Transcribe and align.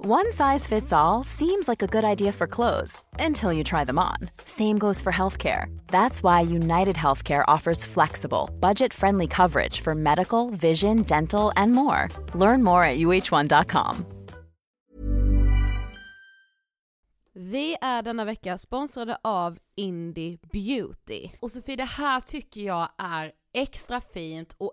One 0.00 0.32
size 0.32 0.64
fits 0.64 0.92
all 0.92 1.24
seems 1.24 1.66
like 1.66 1.82
a 1.82 1.88
good 1.88 2.04
idea 2.04 2.30
for 2.30 2.46
clothes 2.46 3.02
until 3.18 3.52
you 3.52 3.64
try 3.64 3.82
them 3.84 3.98
on. 3.98 4.30
Same 4.44 4.78
goes 4.78 5.02
for 5.02 5.10
healthcare. 5.10 5.76
That's 5.88 6.22
why 6.22 6.40
United 6.40 6.94
Healthcare 6.94 7.44
offers 7.48 7.84
flexible, 7.84 8.48
budget 8.60 8.94
friendly 8.94 9.26
coverage 9.26 9.80
for 9.80 9.96
medical, 9.96 10.50
vision, 10.50 11.02
dental, 11.02 11.50
and 11.56 11.72
more. 11.72 12.06
Learn 12.32 12.62
more 12.62 12.84
at 12.84 12.98
uh1.com. 12.98 14.06
Vi 17.34 17.76
är 17.80 18.02
denna 18.02 18.24
vecka 18.24 18.58
sponsrade 18.58 19.18
av 19.22 19.58
Indie 19.76 20.38
Beauty. 20.52 21.30
Och 21.40 21.50
Sofie, 21.50 21.76
det 21.76 21.84
här 21.84 22.20
tycker 22.20 22.60
jag 22.60 22.88
är 22.98 23.32
extra 23.54 24.00
fint 24.00 24.54
och 24.58 24.72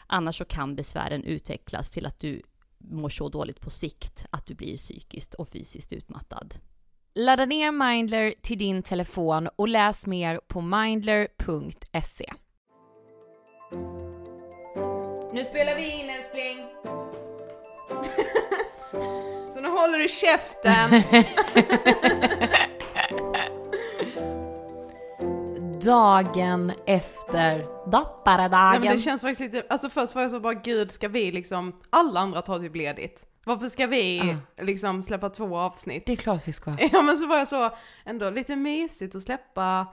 Annars 0.13 0.37
så 0.37 0.45
kan 0.45 0.75
besvären 0.75 1.23
utvecklas 1.23 1.89
till 1.89 2.05
att 2.05 2.19
du 2.19 2.41
mår 2.77 3.09
så 3.09 3.29
dåligt 3.29 3.61
på 3.61 3.69
sikt 3.69 4.25
att 4.29 4.45
du 4.45 4.55
blir 4.55 4.77
psykiskt 4.77 5.33
och 5.33 5.49
fysiskt 5.49 5.93
utmattad. 5.93 6.55
Ladda 7.15 7.45
ner 7.45 7.71
Mindler 7.71 8.33
till 8.41 8.57
din 8.57 8.83
telefon 8.83 9.49
och 9.55 9.67
läs 9.67 10.07
mer 10.07 10.39
på 10.47 10.61
mindler.se. 10.61 12.33
Nu 15.33 15.43
spelar 15.43 15.75
vi 15.75 16.01
in 16.01 16.09
älskling. 16.09 16.57
Så 19.53 19.61
nu 19.61 19.67
håller 19.67 19.99
du 19.99 20.07
käften. 20.07 21.03
Dagen 25.85 26.71
efter 26.85 27.57
Nej, 27.57 27.67
dopparedagen. 27.87 28.81
men 28.81 28.91
det 28.91 28.99
känns 28.99 29.21
faktiskt 29.21 29.41
lite, 29.41 29.63
alltså 29.69 29.89
först 29.89 30.15
var 30.15 30.21
jag 30.21 30.31
så 30.31 30.39
bara 30.39 30.53
gud 30.53 30.91
ska 30.91 31.07
vi 31.07 31.31
liksom, 31.31 31.73
alla 31.89 32.19
andra 32.19 32.41
tar 32.41 32.59
typ 32.59 32.75
ledigt. 32.75 33.25
Varför 33.45 33.67
ska 33.67 33.87
vi 33.87 34.35
liksom 34.61 35.03
släppa 35.03 35.29
två 35.29 35.57
avsnitt? 35.57 36.05
Det 36.05 36.11
är 36.11 36.15
klart 36.15 36.47
vi 36.47 36.53
ska. 36.53 36.71
Ja 36.91 37.01
men 37.01 37.17
så 37.17 37.27
var 37.27 37.37
jag 37.37 37.47
så, 37.47 37.69
ändå 38.05 38.29
lite 38.29 38.55
mysigt 38.55 39.15
att 39.15 39.23
släppa 39.23 39.87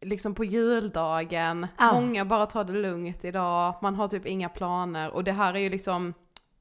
liksom 0.00 0.34
på 0.34 0.44
juldagen. 0.44 1.66
Ja. 1.78 1.92
Många 1.92 2.24
bara 2.24 2.46
tar 2.46 2.64
det 2.64 2.72
lugnt 2.72 3.24
idag, 3.24 3.74
man 3.82 3.94
har 3.94 4.08
typ 4.08 4.26
inga 4.26 4.48
planer 4.48 5.10
och 5.10 5.24
det 5.24 5.32
här 5.32 5.54
är 5.54 5.58
ju 5.58 5.70
liksom, 5.70 6.14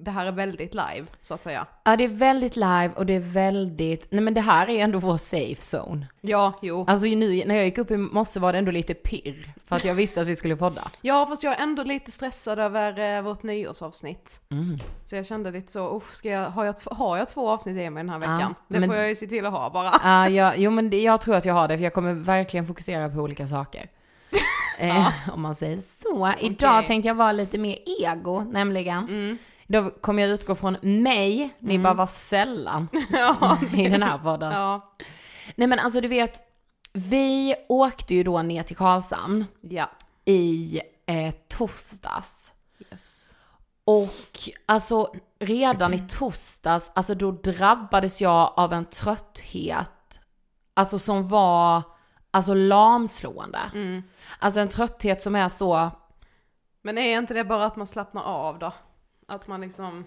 det 0.03 0.11
här 0.11 0.25
är 0.25 0.31
väldigt 0.31 0.73
live 0.73 1.05
så 1.21 1.33
att 1.33 1.43
säga. 1.43 1.65
Ja, 1.83 1.95
det 1.95 2.03
är 2.03 2.07
väldigt 2.07 2.55
live 2.55 2.89
och 2.95 3.05
det 3.05 3.13
är 3.13 3.19
väldigt, 3.19 4.07
nej 4.11 4.21
men 4.21 4.33
det 4.33 4.41
här 4.41 4.69
är 4.69 4.83
ändå 4.83 4.99
vår 4.99 5.17
safe 5.17 5.77
zone. 5.77 6.07
Ja, 6.21 6.53
jo. 6.61 6.85
Alltså 6.87 7.07
nu 7.07 7.43
när 7.45 7.55
jag 7.55 7.65
gick 7.65 7.77
upp 7.77 7.91
i 7.91 7.97
morse 7.97 8.39
var 8.39 8.51
det 8.53 8.59
ändå 8.59 8.71
lite 8.71 8.93
pirr 8.93 9.53
för 9.67 9.75
att 9.75 9.85
jag 9.85 9.93
visste 9.95 10.21
att 10.21 10.27
vi 10.27 10.35
skulle 10.35 10.55
podda. 10.55 10.81
Ja 11.01 11.25
fast 11.25 11.43
jag 11.43 11.53
är 11.59 11.63
ändå 11.63 11.83
lite 11.83 12.11
stressad 12.11 12.59
över 12.59 12.99
eh, 13.17 13.21
vårt 13.21 13.43
nyårsavsnitt. 13.43 14.41
Mm. 14.51 14.77
Så 15.05 15.15
jag 15.15 15.25
kände 15.25 15.51
lite 15.51 15.71
så, 15.71 15.97
usch, 15.97 16.13
ska 16.15 16.29
jag, 16.29 16.49
har, 16.49 16.65
jag, 16.65 16.75
har 16.91 17.17
jag 17.17 17.27
två 17.27 17.49
avsnitt 17.49 17.77
i 17.77 17.89
mig 17.89 18.03
den 18.03 18.09
här 18.09 18.21
Ja, 18.21 18.35
veckan? 18.37 18.55
det 18.67 18.79
men- 18.79 18.89
får 18.89 18.97
jag 18.97 19.09
ju 19.09 19.15
se 19.15 19.27
till 19.27 19.45
att 19.45 19.53
ha 19.53 19.69
bara. 19.69 19.93
Ja, 20.03 20.29
ja, 20.29 20.53
jo 20.57 20.71
men 20.71 20.89
det, 20.89 21.01
jag 21.01 21.21
tror 21.21 21.35
att 21.35 21.45
jag 21.45 21.53
har 21.53 21.67
det 21.67 21.77
för 21.77 21.83
jag 21.83 21.93
kommer 21.93 22.13
verkligen 22.13 22.67
fokusera 22.67 23.09
på 23.09 23.17
olika 23.19 23.47
saker. 23.47 23.89
eh, 24.79 25.07
om 25.33 25.41
man 25.41 25.55
säger 25.55 25.77
så. 25.77 26.33
Idag 26.39 26.85
tänkte 26.85 27.07
jag 27.07 27.15
vara 27.15 27.31
lite 27.31 27.57
mer 27.57 27.77
ego 28.01 28.39
nämligen. 28.51 28.97
Mm. 28.97 29.37
Då 29.73 29.89
kommer 29.89 30.21
jag 30.21 30.31
utgå 30.31 30.55
från 30.55 30.77
mig, 30.81 31.55
ni 31.59 31.79
bara 31.79 31.93
var 31.93 32.07
sällan 32.07 32.87
Ja. 33.11 33.57
i 33.77 33.89
den 33.89 34.03
här 34.03 34.17
podden. 34.17 34.51
ja. 34.51 34.95
Nej 35.55 35.67
men 35.67 35.79
alltså 35.79 36.01
du 36.01 36.07
vet, 36.07 36.41
vi 36.93 37.55
åkte 37.69 38.15
ju 38.15 38.23
då 38.23 38.41
ner 38.41 38.63
till 38.63 38.75
Karlshamn 38.75 39.45
Ja. 39.61 39.89
i 40.25 40.81
eh, 41.05 41.33
torsdags. 41.47 42.53
Yes. 42.91 43.33
Och 43.85 44.49
alltså 44.65 45.13
redan 45.39 45.93
i 45.93 45.99
torsdags, 45.99 46.91
alltså 46.95 47.15
då 47.15 47.31
drabbades 47.31 48.21
jag 48.21 48.53
av 48.55 48.73
en 48.73 48.85
trötthet, 48.85 50.19
alltså 50.73 50.99
som 50.99 51.27
var, 51.27 51.81
alltså 52.31 52.53
lamslående. 52.53 53.59
Mm. 53.73 54.03
Alltså 54.39 54.59
en 54.59 54.69
trötthet 54.69 55.21
som 55.21 55.35
är 55.35 55.49
så, 55.49 55.91
Men 56.81 56.97
är 56.97 57.17
inte 57.19 57.33
det 57.33 57.43
bara 57.43 57.65
att 57.65 57.75
man 57.75 57.87
slappnar 57.87 58.23
av 58.23 58.59
då? 58.59 58.73
Att 59.33 59.47
man 59.47 59.61
liksom, 59.61 60.05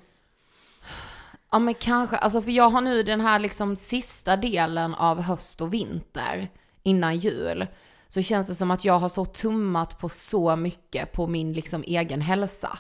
ja 1.51 1.59
men 1.59 1.75
kanske, 1.75 2.17
alltså 2.17 2.43
för 2.43 2.51
jag 2.51 2.71
har 2.71 2.81
nu 2.81 3.03
den 3.03 3.21
här 3.21 3.39
liksom 3.39 3.77
sista 3.77 4.37
delen 4.37 4.95
av 4.95 5.23
höst 5.23 5.61
och 5.61 5.75
vinter 5.75 6.51
innan 6.83 7.17
jul. 7.17 7.67
Så 8.09 8.23
känns 8.23 8.47
det 8.47 8.55
som 8.55 8.71
att 8.71 8.85
jag 8.85 8.99
har 8.99 9.09
så 9.09 9.25
tummat 9.25 9.99
på 9.99 10.09
så 10.09 10.57
mycket 10.57 11.13
på 11.13 11.27
min 11.27 11.53
liksom 11.53 11.83
egen 11.87 12.21
hälsa. 12.21 12.79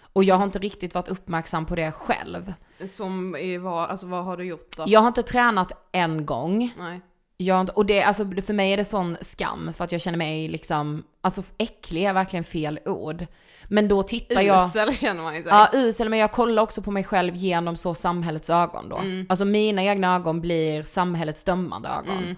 Och 0.00 0.24
jag 0.24 0.34
har 0.34 0.44
inte 0.44 0.58
riktigt 0.58 0.94
varit 0.94 1.08
uppmärksam 1.08 1.66
på 1.66 1.74
det 1.74 1.92
själv. 1.92 2.52
som 2.88 3.36
i 3.36 3.58
vad, 3.58 3.90
alltså 3.90 4.06
vad 4.06 4.24
har 4.24 4.36
du 4.36 4.44
gjort 4.44 4.76
då? 4.76 4.84
Jag 4.86 5.00
har 5.00 5.08
inte 5.08 5.22
tränat 5.22 5.88
en 5.92 6.26
gång. 6.26 6.74
Nej. 6.78 7.00
Inte- 7.38 7.72
och 7.72 7.86
det, 7.86 8.02
alltså 8.02 8.24
för 8.46 8.52
mig 8.52 8.72
är 8.72 8.76
det 8.76 8.84
sån 8.84 9.16
skam 9.20 9.72
för 9.76 9.84
att 9.84 9.92
jag 9.92 10.00
känner 10.00 10.18
mig 10.18 10.48
liksom, 10.48 11.04
alltså 11.20 11.42
äcklig 11.58 12.04
är 12.04 12.12
verkligen 12.12 12.44
fel 12.44 12.78
ord. 12.84 13.26
Men 13.68 13.88
då 13.88 14.02
tittar 14.02 14.42
jag... 14.42 14.66
Usel 14.66 14.94
känner 14.94 15.22
man 15.22 15.36
ju 15.36 15.42
sig. 15.42 15.52
Ja, 15.52 15.68
usel, 15.72 16.08
men 16.08 16.18
jag 16.18 16.32
kollar 16.32 16.62
också 16.62 16.82
på 16.82 16.90
mig 16.90 17.04
själv 17.04 17.34
genom 17.36 17.76
så 17.76 17.94
samhällets 17.94 18.50
ögon 18.50 18.88
då. 18.88 18.96
Mm. 18.98 19.26
Alltså 19.28 19.44
mina 19.44 19.82
egna 19.84 20.16
ögon 20.16 20.40
blir 20.40 20.82
samhällets 20.82 21.44
dömande 21.44 21.88
ögon. 21.88 22.18
Mm. 22.24 22.36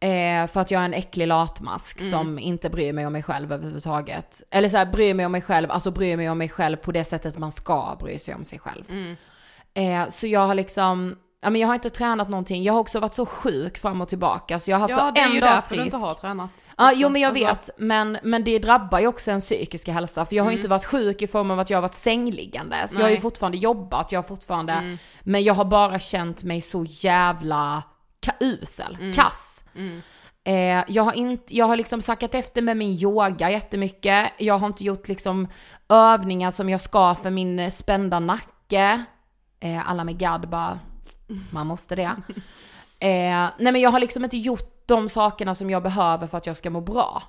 Eh, 0.00 0.50
för 0.50 0.60
att 0.60 0.70
jag 0.70 0.80
är 0.80 0.84
en 0.84 0.94
äcklig 0.94 1.26
latmask 1.26 2.00
Mm. 2.00 2.10
som 2.10 2.38
inte 2.38 2.70
bryr 2.70 2.92
mig 2.92 3.06
om 3.06 3.12
mig 3.12 3.22
själv 3.22 3.52
överhuvudtaget. 3.52 4.42
Eller 4.50 4.68
så 4.68 4.76
här, 4.76 4.86
bryr 4.86 5.14
mig 5.14 5.26
om 5.26 5.32
mig 5.32 5.42
själv, 5.42 5.70
alltså 5.70 5.90
bryr 5.90 6.16
mig 6.16 6.30
om 6.30 6.38
mig 6.38 6.48
själv 6.48 6.76
på 6.76 6.92
det 6.92 7.04
sättet 7.04 7.38
man 7.38 7.52
ska 7.52 7.96
bry 8.00 8.18
sig 8.18 8.34
om 8.34 8.44
sig 8.44 8.58
själv. 8.58 8.84
Mm. 8.90 9.16
Eh, 9.74 10.08
så 10.10 10.26
jag 10.26 10.46
har 10.46 10.54
liksom, 10.54 11.16
ja 11.46 11.50
men 11.50 11.60
jag 11.60 11.68
har 11.68 11.74
inte 11.74 11.90
tränat 11.90 12.28
någonting. 12.28 12.62
Jag 12.62 12.72
har 12.72 12.80
också 12.80 13.00
varit 13.00 13.14
så 13.14 13.26
sjuk 13.26 13.78
fram 13.78 14.00
och 14.00 14.08
tillbaka 14.08 14.60
så 14.60 14.70
jag 14.70 14.76
har 14.76 14.80
haft 14.80 14.90
Ja, 14.90 14.96
så 14.98 15.10
det 15.10 15.20
är 15.20 15.26
en 15.26 15.34
ju 15.34 15.40
dag 15.40 15.50
därför 15.50 15.74
du 15.76 15.82
frisk. 15.82 15.94
inte 15.94 16.06
har 16.06 16.14
tränat. 16.14 16.50
Ja, 16.76 16.92
jo 16.94 17.08
men 17.08 17.22
jag 17.22 17.28
Alltså, 17.38 17.46
vet, 17.46 17.70
men, 17.78 18.18
men 18.22 18.44
det 18.44 18.58
drabbar 18.58 18.98
ju 19.00 19.06
också 19.06 19.30
en 19.30 19.40
psykiska 19.40 19.92
hälsa. 19.92 20.26
För 20.26 20.36
jag 20.36 20.44
har 20.44 20.50
Mm. 20.50 20.58
inte 20.58 20.68
varit 20.68 20.84
sjuk 20.84 21.22
i 21.22 21.26
form 21.26 21.50
av 21.50 21.60
att 21.60 21.70
jag 21.70 21.76
har 21.76 21.82
varit 21.82 21.94
sängliggande. 21.94 22.76
Så 22.88 22.94
jag 22.96 23.02
har 23.02 23.08
ju 23.08 23.14
Nej. 23.14 23.22
fortfarande 23.22 23.58
jobbat, 23.58 24.12
jag 24.12 24.18
har 24.18 24.28
fortfarande, 24.28 24.72
Mm. 24.72 24.98
men 25.22 25.44
jag 25.44 25.54
har 25.54 25.64
bara 25.64 25.98
känt 25.98 26.44
mig 26.44 26.60
så 26.60 26.84
jävla 26.88 27.82
usel, 28.40 28.96
Mm. 29.00 29.12
kass. 29.12 29.64
Eh, 30.44 30.84
jag 30.88 31.02
har 31.02 31.12
inte, 31.12 31.56
jag 31.56 31.66
har 31.66 31.76
liksom 31.76 32.02
sackat 32.02 32.34
efter 32.34 32.62
med 32.62 32.76
min 32.76 32.90
yoga 32.92 33.50
jättemycket. 33.50 34.28
Jag 34.38 34.58
har 34.58 34.66
inte 34.66 34.84
gjort 34.84 35.08
liksom 35.08 35.48
övningar 35.88 36.50
som 36.50 36.68
jag 36.68 36.80
ska 36.80 37.14
för 37.14 37.30
min 37.30 37.70
spända 37.70 38.20
nacke. 38.20 39.04
Eh, 39.60 39.90
alla 39.90 40.04
med 40.04 40.18
gadd 40.18 40.48
bara, 40.48 40.78
man 41.50 41.66
måste 41.66 41.96
det. 41.96 42.16
Eh, 42.98 43.50
nej 43.58 43.72
men 43.72 43.80
jag 43.80 43.90
har 43.90 44.00
liksom 44.00 44.24
inte 44.24 44.36
gjort 44.36 44.82
de 44.86 45.08
sakerna 45.08 45.54
som 45.54 45.70
jag 45.70 45.82
behöver 45.82 46.26
för 46.26 46.38
att 46.38 46.46
jag 46.46 46.56
ska 46.56 46.70
må 46.70 46.80
bra. 46.80 47.22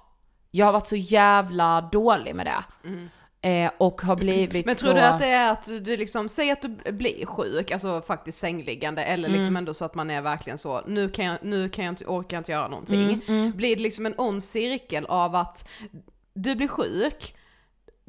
Jag 0.51 0.65
har 0.65 0.73
varit 0.73 0.87
så 0.87 0.95
jävla 0.95 1.81
dålig 1.81 2.35
med 2.35 2.45
det. 2.45 2.63
Eh, 3.41 3.71
och 3.77 4.01
har 4.01 4.15
blivit 4.15 4.53
Mm. 4.53 4.63
Men 4.65 4.75
så... 4.75 4.85
tror 4.85 4.93
du 4.93 5.01
att 5.01 5.19
det 5.19 5.27
är 5.27 5.51
att 5.51 5.65
du 5.65 5.97
liksom, 5.97 6.29
säg 6.29 6.51
att 6.51 6.61
du 6.61 6.91
blir 6.91 7.25
sjuk, 7.25 7.71
alltså 7.71 8.01
faktiskt 8.01 8.37
sängliggande, 8.37 9.03
eller 9.03 9.29
liksom 9.29 9.47
Mm. 9.47 9.55
ändå 9.57 9.73
så 9.73 9.85
att 9.85 9.95
man 9.95 10.09
är 10.09 10.21
verkligen 10.21 10.57
så, 10.57 10.81
nu 10.87 11.09
kan 11.09 11.25
jag, 11.25 11.37
nu 11.41 11.69
kan 11.69 11.85
jag 11.85 11.91
inte, 11.91 12.05
orkar 12.05 12.37
jag 12.37 12.39
inte 12.41 12.51
göra 12.51 12.67
någonting. 12.67 13.03
Mm, 13.03 13.21
mm. 13.27 13.51
Blir 13.51 13.75
det 13.75 13.81
liksom 13.81 14.05
en 14.05 14.13
ond 14.17 14.43
cirkel 14.43 15.05
av 15.05 15.35
att 15.35 15.67
du 16.33 16.55
blir 16.55 16.67
sjuk, 16.67 17.35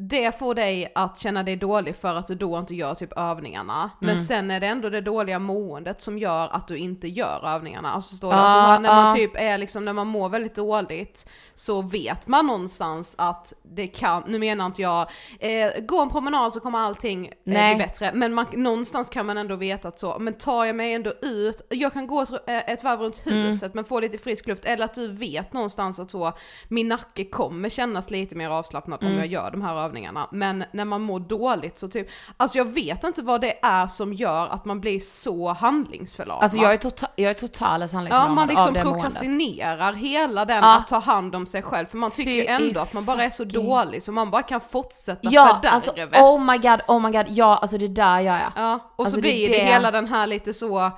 det 0.01 0.39
får 0.39 0.55
dig 0.55 0.93
att 0.95 1.19
känna 1.19 1.43
dig 1.43 1.57
dålig 1.57 1.97
för 1.97 2.15
att 2.15 2.27
du 2.27 2.35
då 2.35 2.59
inte 2.59 2.75
gör 2.75 2.95
typ 2.95 3.13
övningarna. 3.19 3.91
Men 4.01 4.11
Mm. 4.11 4.23
sen 4.25 4.51
är 4.51 4.61
det 4.61 4.67
ändå 4.67 4.89
det 4.89 5.01
dåliga 5.01 5.39
måendet 5.39 6.01
som 6.01 6.19
gör 6.19 6.49
att 6.49 6.69
du 6.69 6.77
inte 6.79 7.09
gör 7.09 7.47
övningarna. 7.55 7.93
Alltså 7.93 8.11
förstår 8.11 8.31
du? 8.31 8.37
Ja, 8.37 8.43
Alltså 8.43 8.69
man, 8.69 8.83
när 8.83 8.95
man 8.95 9.05
ja. 9.05 9.15
typ 9.15 9.31
är 9.35 9.59
liksom, 9.59 9.85
när 9.85 9.93
man 9.93 10.07
mår 10.07 10.29
väldigt 10.29 10.55
dåligt 10.55 11.29
så 11.55 11.83
vet 11.83 12.27
man 12.27 12.47
någonstans 12.47 13.15
att 13.19 13.53
det 13.63 13.87
kan, 13.87 14.23
nu 14.27 14.39
menar 14.39 14.67
inte 14.67 14.83
jag, 14.83 15.01
eh, 15.41 15.71
gå 15.89 16.03
en 16.03 16.11
promenad 16.11 16.53
så 16.53 16.61
kommer 16.61 16.79
allting 16.79 17.27
eh, 17.27 17.33
bli 17.45 17.75
bättre. 17.79 18.11
Men 18.15 18.35
man, 18.35 18.47
någonstans 18.53 19.09
kan 19.09 19.27
man 19.27 19.39
ändå 19.39 19.57
veta 19.57 19.89
att 19.89 19.99
så, 20.01 20.17
men 20.19 20.35
tar 20.35 20.65
jag 20.65 20.77
mig 20.77 20.93
ändå 20.95 21.13
ut, 21.23 21.67
jag 21.71 21.93
kan 21.93 22.07
gå 22.07 22.23
ett, 22.23 22.31
eh, 22.31 22.85
varv 22.85 23.01
runt 23.01 23.27
Mm. 23.27 23.39
huset 23.47 23.75
men 23.75 23.85
få 23.85 24.01
lite 24.01 24.19
frisk 24.19 24.47
luft, 24.47 24.65
eller 24.65 24.85
att 24.85 24.95
du 24.95 25.09
vet 25.13 25.53
någonstans 25.53 26.01
att 26.01 26.11
så, 26.11 26.33
min 26.69 26.89
nacke 26.89 27.25
kommer 27.25 27.69
kännas 27.69 28.11
lite 28.11 28.35
mer 28.35 28.49
avslappnad 28.51 28.99
om 29.03 29.07
Mm. 29.07 29.19
jag 29.19 29.27
gör 29.27 29.51
de 29.51 29.63
här 29.63 29.71
övningarna. 29.71 29.88
Men 30.31 30.65
när 30.73 30.85
man 30.85 31.03
mår 31.03 31.21
dåligt 31.21 31.79
så 31.79 31.89
typ, 31.89 32.09
alltså 32.37 32.59
jag 32.59 32.65
vet 32.65 33.05
inte 33.05 33.23
vad 33.23 33.41
det 33.41 33.59
är 33.63 33.87
som 33.87 34.13
gör 34.13 34.47
att 34.47 34.65
man 34.65 34.81
blir 34.81 35.01
så 35.01 35.53
handlingsförlamad. 35.53 36.43
Alltså 36.43 36.59
jag 36.59 36.73
är, 36.73 36.77
tota- 36.79 37.09
jag 37.17 37.31
är 37.31 37.35
totalt 37.35 37.59
Ja, 37.93 37.97
handlingsförlamad 37.97 38.35
man 38.35 38.49
liksom 38.49 38.75
prokrastinerar 38.75 39.93
hela 39.93 40.45
den 40.45 40.57
Ja. 40.65 40.77
att 40.77 40.89
ta 40.89 40.99
hand 40.99 41.35
om 41.35 41.47
sig 41.47 41.63
själv, 41.63 41.87
för 41.87 41.97
man 41.99 42.11
tycker 42.11 42.31
Fy 42.31 42.47
ändå 42.47 42.81
att 42.81 42.93
man 42.93 43.05
bara 43.05 43.25
är 43.25 43.31
så 43.31 43.45
dålig 43.45 44.03
så 44.03 44.13
man 44.13 44.31
bara 44.31 44.43
kan 44.43 44.61
fortsätta 44.61 45.21
Ja, 45.23 45.61
fördärvet. 45.63 45.73
alltså 46.19 46.25
oh 46.25 46.45
my 46.53 46.59
god, 46.59 46.81
oh 46.89 47.01
my 47.03 47.11
god, 47.11 47.27
ja 47.29 47.57
alltså 47.57 47.79
det 47.79 47.85
är 47.85 47.89
där 47.89 48.21
jag 48.21 48.35
är. 48.37 48.51
Ja, 48.57 48.75
och 48.97 49.05
Alltså, 49.05 49.15
så 49.15 49.21
blir 49.21 49.49
det, 49.49 49.55
det- 49.59 49.65
hela 49.65 49.91
den 49.91 50.07
här 50.07 50.27
lite 50.27 50.55
så, 50.55 50.79
eh, 50.81 50.93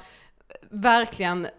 verkligen 0.70 1.44
eh, 1.46 1.50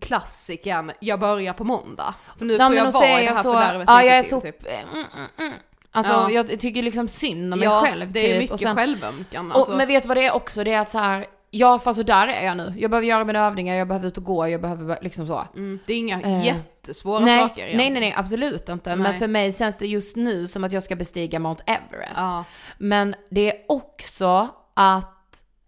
klassikern, 0.00 0.92
jag 1.00 1.20
börjar 1.20 1.52
på 1.52 1.64
måndag. 1.64 2.14
För 2.38 2.44
nu 2.44 2.56
Ja, 2.56 2.66
får 2.66 2.76
jag 2.76 2.92
vara 2.92 3.06
i 3.06 3.16
det 3.16 3.22
jag 3.24 3.34
här 3.34 3.42
så, 3.42 3.52
fördärvet 3.52 3.84
ja 3.88 4.02
jag 4.02 4.16
är 4.16 4.22
så, 4.22 4.40
typ. 4.40 4.66
mm, 4.66 5.04
mm, 5.14 5.28
mm. 5.38 5.52
Alltså 5.94 6.12
Ja. 6.12 6.30
jag 6.30 6.60
tycker 6.60 6.82
liksom 6.82 7.08
synd 7.08 7.52
om 7.52 7.58
mig 7.58 7.68
Ja, 7.68 7.80
själv 7.86 8.12
det 8.12 8.20
är 8.20 8.28
typ. 8.32 8.38
mycket 8.38 8.52
och 8.52 8.60
sen, 8.60 8.76
självömkan. 8.76 9.52
Alltså. 9.52 9.72
och, 9.72 9.78
men 9.78 9.88
vet 9.88 10.02
du 10.02 10.08
vad 10.08 10.16
det 10.16 10.26
är 10.26 10.32
också? 10.32 10.64
Det 10.64 10.72
är 10.72 10.80
att 10.80 10.90
så 10.90 10.98
här, 10.98 11.26
ja 11.50 11.78
fast 11.78 11.96
så 11.96 12.02
där 12.02 12.26
är 12.28 12.46
jag 12.46 12.56
nu. 12.56 12.74
Jag 12.78 12.90
behöver 12.90 13.06
göra 13.08 13.24
mina 13.24 13.46
övningar, 13.46 13.74
jag 13.76 13.88
behöver 13.88 14.06
ut 14.08 14.16
och 14.18 14.24
gå, 14.24 14.48
jag 14.48 14.60
behöver 14.60 14.98
liksom 15.02 15.26
så. 15.26 15.46
mm, 15.54 15.78
det 15.86 15.92
är 15.92 15.98
inga 15.98 16.20
Eh, 16.20 16.44
jättesvåra 16.46 17.20
nej, 17.24 17.40
saker 17.40 17.64
igen. 17.66 17.76
nej, 17.76 17.90
nej, 17.90 18.00
nej, 18.00 18.14
absolut 18.16 18.68
inte. 18.68 18.90
Men 18.96 19.10
Nej. 19.10 19.18
för 19.18 19.26
mig 19.28 19.52
känns 19.52 19.76
det 19.78 19.86
just 19.86 20.16
nu 20.16 20.46
som 20.46 20.64
att 20.64 20.72
jag 20.72 20.82
ska 20.82 20.96
bestiga 20.96 21.38
Mount 21.38 21.62
Everest. 21.66 22.16
Ja. 22.16 22.44
Men 22.78 23.14
det 23.30 23.50
är 23.50 23.56
också 23.68 24.48
att, 24.74 25.08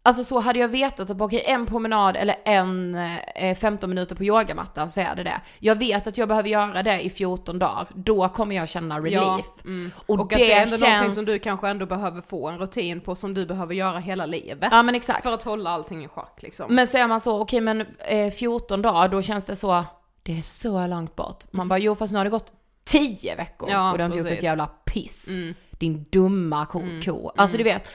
Alltså 0.07 0.25
så 0.25 0.41
hade 0.41 0.59
jag 0.59 0.69
vetat 0.69 1.11
att 1.11 1.21
okej 1.21 1.43
en 1.47 1.67
promenad 1.67 2.17
eller 2.17 2.37
en 2.45 2.95
eh, 3.35 3.57
15 3.57 3.91
minuter 3.91 4.17
på 4.17 4.25
yogamattan 4.25 4.91
så 4.91 5.01
är 5.01 5.17
det 5.17 5.23
det. 5.23 5.41
Jag 5.59 5.79
vet 5.79 6.07
att 6.07 6.19
jag 6.19 6.29
behöver 6.29 6.49
göra 6.49 6.83
det 6.83 7.01
i 7.01 7.11
14 7.11 7.59
dagar, 7.59 7.87
då 7.95 8.29
kommer 8.29 8.57
jag 8.57 8.69
känna 8.69 8.99
relief. 8.99 9.21
Ja, 9.23 9.43
mm. 9.65 9.91
Och, 10.07 10.21
och 10.21 10.33
att 10.33 10.39
det 10.39 10.53
är 10.53 10.63
ändå 10.63 10.77
känns... 10.77 10.81
någonting 10.81 11.11
som 11.11 11.25
du 11.25 11.39
kanske 11.39 11.69
ändå 11.69 11.87
behöver 11.87 12.21
få 12.21 12.49
en 12.49 12.59
rutin 12.59 13.01
på 13.01 13.15
som 13.15 13.35
du 13.35 13.47
behöver 13.47 13.75
göra 13.75 13.99
hela 13.99 14.27
livet. 14.27 14.69
Ja 14.71 14.83
men 14.83 14.95
exakt. 14.95 15.23
För 15.23 15.33
att 15.33 15.43
hålla 15.43 15.71
allting 15.71 16.05
i 16.05 16.09
schack 16.09 16.43
liksom. 16.43 16.75
Men 16.75 16.87
säger 16.87 17.07
man 17.07 17.21
så, 17.21 17.41
okej 17.41 17.61
men 17.61 17.87
eh, 17.99 18.31
14 18.31 18.83
dagar, 18.83 19.09
då 19.09 19.23
känns 19.23 19.47
det 19.47 19.57
så, 19.57 19.85
det 20.23 20.33
är 20.39 20.43
så 20.43 20.87
långt 20.87 21.17
bort. 21.17 21.45
Man 21.51 21.69
bara, 21.69 21.79
jo 21.79 21.95
fast 21.95 22.13
nu 22.13 22.19
har 22.19 22.25
det 22.25 22.31
gått 22.31 22.53
10 22.85 23.35
veckor 23.35 23.71
ja, 23.71 23.93
och 23.93 23.99
du 23.99 24.05
har 24.05 24.09
inte 24.09 24.19
gjort 24.19 24.31
ett 24.31 24.43
jävla 24.43 24.67
piss. 24.67 25.29
Mm. 25.29 25.55
Din 25.71 26.07
dumma 26.11 26.67
ko. 26.67 26.81
Mm. 26.81 27.03
ko. 27.03 27.33
Alltså 27.37 27.59
du 27.59 27.65
vet. 27.65 27.91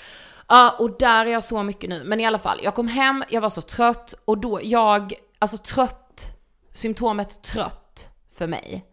Ja, 0.49 0.75
och 0.79 0.97
där 0.99 1.25
är 1.25 1.29
jag 1.29 1.43
så 1.43 1.63
mycket 1.63 1.89
nu. 1.89 2.03
Men 2.03 2.19
i 2.19 2.25
alla 2.25 2.39
fall, 2.39 2.59
jag 2.63 2.75
kom 2.75 2.87
hem, 2.87 3.23
jag 3.29 3.41
var 3.41 3.49
så 3.49 3.61
trött 3.61 4.13
och 4.25 4.37
då, 4.37 4.59
jag, 4.63 5.13
alltså 5.39 5.57
trött, 5.57 6.25
symptomet 6.73 7.41
trött 7.43 8.09
för 8.37 8.47
mig 8.47 8.85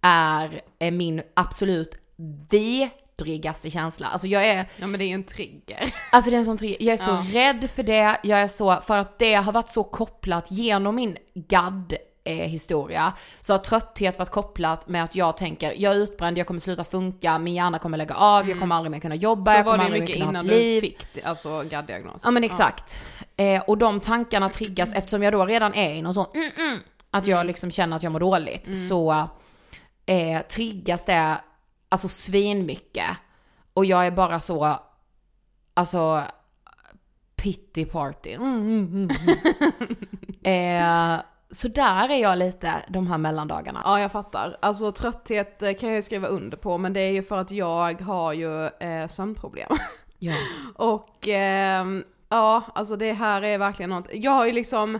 är, 0.00 0.60
är 0.78 0.90
min 0.90 1.22
absolut 1.34 1.94
vidrigaste 2.50 3.70
känsla. 3.70 4.06
Alltså 4.06 4.26
jag 4.26 4.46
är, 4.46 4.66
Ja 4.76 4.86
men 4.86 4.98
det 4.98 5.04
är 5.04 5.08
ju 5.08 5.14
en 5.14 5.24
trigger. 5.24 5.94
Alltså 6.12 6.30
det 6.30 6.36
är 6.36 6.38
en 6.38 6.44
sån 6.44 6.58
trigger. 6.58 6.82
Jag 6.82 6.92
är 6.92 6.96
så 6.96 7.10
Ja. 7.10 7.24
rädd 7.40 7.70
för 7.70 7.82
det, 7.82 8.20
jag 8.22 8.40
är 8.40 8.48
så, 8.48 8.80
för 8.80 8.98
att 8.98 9.18
det 9.18 9.34
har 9.34 9.52
varit 9.52 9.68
så 9.68 9.84
kopplat 9.84 10.50
genom 10.50 10.94
min 10.94 11.16
gadd 11.34 11.94
eh, 12.24 12.34
historia, 12.34 13.12
så 13.40 13.52
har 13.52 13.58
trötthet 13.58 14.18
varit 14.18 14.30
kopplat 14.30 14.88
med 14.88 15.04
att 15.04 15.14
jag 15.14 15.36
tänker, 15.36 15.74
jag 15.76 15.94
är 15.94 15.98
utbränd, 15.98 16.38
jag 16.38 16.46
kommer 16.46 16.60
sluta 16.60 16.84
funka, 16.84 17.38
min 17.38 17.54
hjärna 17.54 17.78
kommer 17.78 17.98
lägga 17.98 18.14
av, 18.14 18.48
jag 18.48 18.60
kommer 18.60 18.74
aldrig 18.74 18.90
mer 18.90 19.00
kunna 19.00 19.14
jobba, 19.14 19.50
Mm. 19.50 19.54
Så 19.54 19.58
jag 19.58 19.64
var 19.64 19.72
kommer 19.72 19.84
aldrig 19.84 20.00
mer 20.02 20.08
mycket 20.08 20.16
kunna 20.16 20.26
ha 20.26 20.30
innan 20.30 20.46
ett 20.46 20.52
liv. 20.52 20.82
du 20.82 20.88
fick 20.88 21.14
det, 21.14 21.22
alltså 21.22 21.62
GAD-diagnosen. 21.62 22.20
Ja 22.24 22.30
men 22.30 22.44
exakt. 22.44 22.96
Eh, 23.36 23.62
och 23.62 23.78
de 23.78 24.00
tankarna 24.00 24.48
triggas 24.48 24.92
eftersom 24.94 25.22
jag 25.22 25.32
då 25.32 25.46
redan 25.46 25.74
är 25.74 25.92
i 25.92 26.02
någon 26.02 26.14
sån 26.14 26.26
mm, 26.34 26.50
mm, 26.56 26.78
att 27.10 27.26
jag 27.26 27.46
liksom 27.46 27.70
känner 27.70 27.96
att 27.96 28.02
jag 28.02 28.12
mår 28.12 28.20
dåligt. 28.20 28.66
Mm. 28.66 28.88
Så 28.88 29.28
eh, 30.06 30.42
triggas 30.42 31.06
det 31.06 31.40
alltså 31.88 32.08
svinmycket. 32.08 33.06
Och 33.74 33.84
jag 33.84 34.06
är 34.06 34.10
bara 34.10 34.40
så, 34.40 34.80
alltså 35.74 36.24
pity 37.36 37.84
party. 37.84 38.32
Mm, 38.32 38.60
mm, 38.60 38.86
mm, 38.86 39.10
mm. 40.42 40.42
eh, 41.14 41.22
så 41.52 41.68
där 41.68 42.08
är 42.08 42.16
jag 42.16 42.38
lite 42.38 42.74
de 42.88 43.06
här 43.06 43.18
mellandagarna. 43.18 43.82
Ja, 43.84 44.00
jag 44.00 44.12
fattar. 44.12 44.56
Alltså 44.62 44.92
trötthet 44.92 45.62
eh, 45.62 45.74
kan 45.74 45.88
jag 45.88 45.96
ju 45.96 46.02
skriva 46.02 46.28
under 46.28 46.56
på, 46.56 46.78
men 46.78 46.92
det 46.92 47.00
är 47.00 47.10
ju 47.10 47.22
för 47.22 47.38
att 47.38 47.50
jag 47.50 48.00
har 48.00 48.32
ju 48.32 48.66
eh, 48.66 49.06
sömnproblem. 49.06 49.70
Ja. 50.22 50.34
Och 50.74 51.28
ehm, 51.28 52.04
ja, 52.28 52.62
alltså 52.74 52.96
det 52.96 53.12
här 53.12 53.42
är 53.42 53.58
verkligen 53.58 53.90
något. 53.90 54.08
Jag 54.12 54.30
har 54.30 54.46
ju 54.46 54.52
liksom 54.52 54.98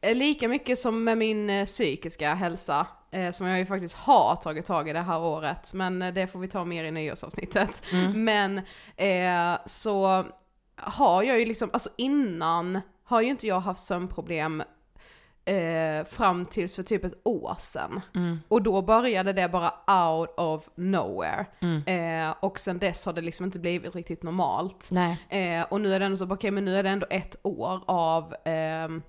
eh, 0.00 0.14
lika 0.14 0.48
mycket 0.48 0.78
som 0.78 1.04
med 1.04 1.18
min 1.18 1.50
eh, 1.50 1.66
psykiska 1.66 2.34
hälsa, 2.34 2.86
eh, 3.10 3.30
som 3.30 3.46
jag 3.46 3.58
ju 3.58 3.66
faktiskt 3.66 3.96
har 3.96 4.36
tagit 4.36 4.66
tag 4.66 4.88
i 4.88 4.92
det 4.92 5.00
här 5.00 5.20
året, 5.20 5.72
men 5.74 6.02
eh, 6.02 6.14
det 6.14 6.26
får 6.26 6.38
vi 6.38 6.48
ta 6.48 6.64
mer 6.64 6.84
i 6.84 6.90
nyårsavsnittet. 6.90 7.82
Men 8.14 8.58
eh, 8.96 9.58
så 9.66 10.24
har 10.76 11.22
jag 11.22 11.40
ju 11.40 11.46
liksom, 11.46 11.70
alltså 11.72 11.90
innan 11.96 12.80
har 13.04 13.20
ju 13.20 13.28
inte 13.28 13.46
jag 13.46 13.60
haft 13.60 13.80
sömnproblem 13.80 14.62
eh, 15.48 16.04
fram 16.04 16.44
tills 16.44 16.76
för 16.76 16.82
typ 16.82 17.04
ett 17.04 17.20
år 17.24 17.56
sedan. 17.58 18.00
Och 18.48 18.62
då 18.62 18.82
började 18.82 19.32
det 19.32 19.48
bara 19.48 19.72
out 20.08 20.30
of 20.36 20.68
nowhere. 20.74 21.46
Eh, 21.86 22.34
och 22.40 22.58
sen 22.58 22.78
dess 22.78 23.06
har 23.06 23.12
det 23.12 23.20
liksom 23.20 23.46
inte 23.46 23.58
blivit 23.58 23.94
riktigt 23.94 24.22
normalt. 24.22 24.88
Eh, 25.28 25.62
och 25.62 25.80
nu 25.80 25.94
är 25.94 26.00
det 26.00 26.06
ändå 26.06 26.16
så, 26.16 26.32
okej 26.32 26.50
men 26.50 26.64
nu 26.64 26.76
är 26.76 26.82
det 26.82 26.88
ändå 26.88 27.06
ett 27.10 27.36
år 27.42 27.80
av 27.86 28.34
ehm, 28.44 29.02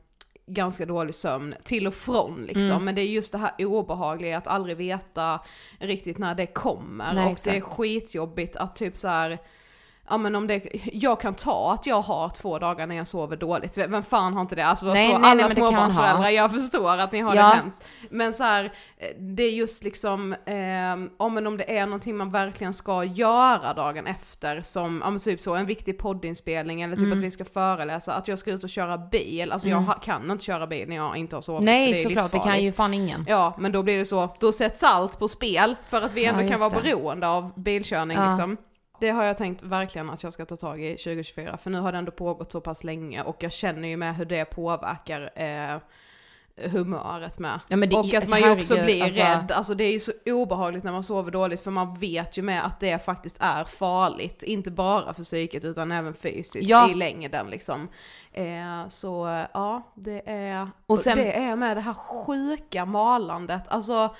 ganska 0.45 0.85
dålig 0.85 1.15
sömn 1.15 1.55
till 1.63 1.87
och 1.87 1.93
från 1.93 2.45
liksom. 2.45 2.71
Mm. 2.71 2.83
Men 2.85 2.95
det 2.95 3.01
är 3.01 3.07
just 3.07 3.31
det 3.31 3.37
här 3.37 3.65
obehagliga 3.65 4.37
att 4.37 4.47
aldrig 4.47 4.77
veta 4.77 5.39
riktigt 5.79 6.17
när 6.17 6.35
det 6.35 6.45
kommer. 6.45 7.13
Nej, 7.13 7.31
och 7.31 7.39
det 7.43 7.49
är 7.49 7.55
exakt. 7.55 7.75
skitjobbigt 7.75 8.55
att 8.55 8.75
typ 8.75 8.97
så 8.97 9.07
här. 9.07 9.39
Ja 10.09 10.17
men 10.17 10.35
om 10.35 10.47
det, 10.47 10.61
jag 10.93 11.21
kan 11.21 11.33
ta 11.33 11.73
att 11.73 11.85
jag 11.85 12.01
har 12.01 12.29
två 12.29 12.59
dagar 12.59 12.87
när 12.87 12.95
jag 12.95 13.07
sover 13.07 13.37
dåligt, 13.37 13.77
vem 13.77 14.03
fan 14.03 14.33
har 14.33 14.41
inte 14.41 14.55
det? 14.55 14.65
Alltså 14.65 14.85
Nej, 14.85 15.11
så 15.11 15.17
nej, 15.17 15.31
alla 15.31 15.43
kan 15.43 15.51
småbarnsföräldrar, 15.51 16.29
jag 16.29 16.51
förstår 16.51 16.97
att 16.97 17.11
ni 17.11 17.19
har 17.19 17.35
Ja. 17.35 17.41
det 17.47 17.55
hemskt. 17.55 17.87
Men 18.09 18.33
så 18.33 18.43
här, 18.43 18.73
det 19.19 19.43
är 19.43 19.51
just 19.51 19.83
liksom, 19.83 20.33
eh, 20.45 20.55
ja 21.19 21.29
men 21.29 21.47
om 21.47 21.57
det 21.57 21.77
är 21.77 21.85
någonting 21.85 22.17
man 22.17 22.31
verkligen 22.31 22.73
ska 22.73 23.03
göra 23.03 23.73
dagen 23.73 24.07
efter, 24.07 24.61
som, 24.61 25.01
ja 25.03 25.09
men 25.09 25.19
typ 25.19 25.41
så, 25.41 25.55
en 25.55 25.65
viktig 25.65 25.97
poddinspelning 25.97 26.81
eller 26.81 26.95
typ 26.95 27.05
Mm. 27.05 27.17
att 27.17 27.23
vi 27.23 27.31
ska 27.31 27.45
föreläsa, 27.45 28.13
att 28.13 28.27
jag 28.27 28.39
ska 28.39 28.51
ut 28.51 28.63
och 28.63 28.69
köra 28.69 28.97
bil, 28.97 29.51
alltså 29.51 29.67
jag 29.69 29.77
ha, 29.81 29.93
kan 29.93 30.31
inte 30.31 30.43
köra 30.45 30.67
bil 30.67 30.89
när 30.89 30.95
jag 30.95 31.17
inte 31.17 31.35
har 31.35 31.41
sovit. 31.41 31.63
Nej 31.65 31.93
det 31.93 32.03
såklart, 32.03 32.31
det 32.31 32.39
kan 32.39 32.63
ju 32.63 32.71
fan 32.71 32.93
ingen. 32.93 33.25
Ja, 33.27 33.53
men 33.59 33.71
då 33.71 33.83
blir 33.83 33.97
det 33.97 34.05
så, 34.05 34.29
då 34.39 34.51
sätts 34.51 34.83
allt 34.83 35.19
på 35.19 35.27
spel 35.27 35.75
för 35.89 36.01
att 36.01 36.13
vi 36.13 36.23
Ja, 36.23 36.29
ändå 36.29 36.39
kan 36.41 36.49
just 36.49 36.61
vara 36.61 36.73
det. 36.73 36.81
beroende 36.81 37.27
av 37.27 37.51
bilkörning 37.61 38.17
Ja. 38.17 38.25
liksom. 38.29 38.57
Det 38.99 39.09
har 39.09 39.23
jag 39.23 39.37
tänkt 39.37 39.63
verkligen 39.63 40.09
att 40.09 40.23
jag 40.23 40.33
ska 40.33 40.45
ta 40.45 40.55
tag 40.55 40.81
i 40.83 40.89
2024, 40.97 41.57
för 41.57 41.69
nu 41.69 41.79
har 41.79 41.91
det 41.91 41.97
ändå 41.97 42.11
pågått 42.11 42.51
så 42.51 42.61
pass 42.61 42.83
länge 42.83 43.21
och 43.23 43.35
jag 43.43 43.51
känner 43.51 43.87
ju 43.87 43.97
med 43.97 44.15
hur 44.15 44.25
det 44.25 44.45
påverkar 44.45 45.31
eh, 45.35 45.77
humöret 46.69 47.39
med. 47.39 47.59
Ja, 47.67 47.77
det- 47.77 47.95
och 47.95 48.13
att 48.13 48.27
man 48.29 48.39
ju 48.39 48.49
också 48.51 48.83
blir 48.83 49.03
alltså- 49.03 49.21
rädd, 49.21 49.51
alltså 49.51 49.73
det 49.73 49.83
är 49.83 49.91
ju 49.91 49.99
så 49.99 50.11
obehagligt 50.25 50.83
när 50.83 50.91
man 50.91 51.03
sover 51.03 51.31
dåligt 51.31 51.61
för 51.61 51.71
man 51.71 51.95
vet 51.99 52.37
ju 52.37 52.41
med 52.41 52.65
att 52.65 52.79
det 52.79 53.05
faktiskt 53.05 53.37
är 53.41 53.63
farligt, 53.63 54.43
inte 54.43 54.71
bara 54.71 55.13
för 55.13 55.23
psyket 55.23 55.65
utan 55.65 55.91
även 55.91 56.13
fysiskt 56.13 56.69
Ja. 56.69 56.89
i 56.91 56.93
längden 56.95 57.49
liksom. 57.49 57.87
Eh, 58.33 58.87
så 58.87 59.45
ja, 59.53 59.91
det 59.95 60.21
är, 60.29 60.69
och 60.87 60.99
sen- 60.99 61.17
det 61.17 61.33
är 61.37 61.55
med 61.55 61.77
det 61.77 61.81
här 61.81 61.93
sjuka 61.93 62.85
malandet, 62.85 63.67
alltså 63.67 64.15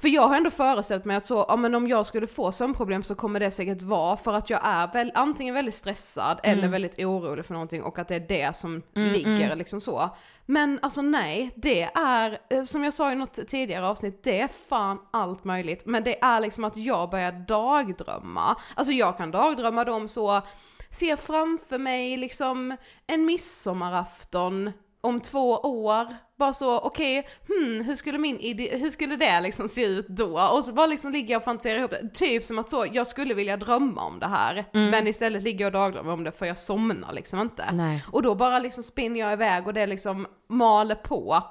för 0.00 0.08
jag 0.08 0.22
har 0.22 0.36
ändå 0.36 0.50
föreställt 0.50 1.04
mig 1.04 1.16
att 1.16 1.26
så, 1.26 1.44
ja 1.48 1.56
men 1.56 1.74
om 1.74 1.88
jag 1.88 2.06
skulle 2.06 2.26
få 2.26 2.52
sömnproblem 2.52 3.02
så 3.02 3.14
kommer 3.14 3.40
det 3.40 3.50
säkert 3.50 3.82
vara 3.82 4.16
för 4.16 4.32
att 4.32 4.50
jag 4.50 4.60
är 4.64 4.92
väl, 4.92 5.12
antingen 5.14 5.54
väldigt 5.54 5.74
stressad 5.74 6.40
Mm. 6.42 6.58
eller 6.58 6.68
väldigt 6.68 6.98
orolig 6.98 7.44
för 7.44 7.52
någonting 7.54 7.82
och 7.82 7.98
att 7.98 8.08
det 8.08 8.14
är 8.14 8.20
det 8.20 8.56
som 8.56 8.82
ligger 8.94 9.56
liksom 9.56 9.80
så. 9.80 10.16
Men 10.46 10.78
alltså 10.82 11.02
nej, 11.02 11.50
det 11.56 11.82
är, 11.94 12.38
eh, 12.50 12.62
som 12.64 12.84
jag 12.84 12.94
sa 12.94 13.12
i 13.12 13.14
något 13.14 13.48
tidigare 13.48 13.86
avsnitt, 13.88 14.24
det 14.24 14.40
är 14.40 14.48
fan 14.68 14.98
allt 15.12 15.44
möjligt. 15.44 15.82
Men 15.86 16.04
det 16.04 16.24
är 16.24 16.40
liksom 16.40 16.64
att 16.64 16.76
jag 16.76 17.10
börjar 17.10 17.32
dagdrömma. 17.32 18.56
Alltså 18.74 18.92
jag 18.92 19.16
kan 19.16 19.30
dagdrömma 19.30 19.84
dem 19.84 20.08
så, 20.08 20.42
ser 20.90 21.16
framför 21.16 21.78
mig 21.78 22.16
liksom 22.16 22.76
en 23.06 23.24
midsommarafton 23.26 24.72
om 25.06 25.20
två 25.20 25.50
år, 25.52 26.06
bara 26.38 26.52
så 26.52 26.78
okej, 26.78 27.28
hmm, 27.48 27.84
hur 27.84 27.94
skulle 27.94 28.18
min 28.18 28.38
ide- 28.38 28.76
hur 28.78 28.90
skulle 28.90 29.16
det 29.16 29.40
liksom 29.40 29.68
se 29.68 29.84
ut 29.86 30.08
då? 30.08 30.40
Och 30.52 30.64
så 30.64 30.72
bara 30.72 30.86
liksom 30.86 31.12
ligger 31.12 31.32
jag 31.34 31.38
och 31.38 31.44
fantiserar 31.44 31.78
ihop 31.78 31.90
det, 31.90 32.08
typ 32.14 32.44
som 32.44 32.58
att 32.58 32.70
så, 32.70 32.86
jag 32.92 33.06
skulle 33.06 33.34
vilja 33.34 33.56
drömma 33.56 34.02
om 34.04 34.18
det 34.20 34.26
här, 34.26 34.64
men 34.90 35.06
istället 35.06 35.42
ligger 35.42 35.64
jag 35.64 35.68
och 35.74 35.80
dagdrömmer 35.80 36.12
om 36.12 36.24
det 36.24 36.32
för 36.32 36.46
jag 36.46 36.58
somnar 36.58 37.12
liksom 37.12 37.40
inte. 37.40 37.72
Nej. 37.72 38.04
Och 38.12 38.22
då 38.22 38.34
bara 38.34 38.58
liksom 38.58 38.82
spinner 38.82 39.20
jag 39.20 39.32
iväg 39.32 39.66
och 39.66 39.74
det 39.74 39.86
liksom 39.86 40.26
maler 40.48 40.94
på 40.94 41.42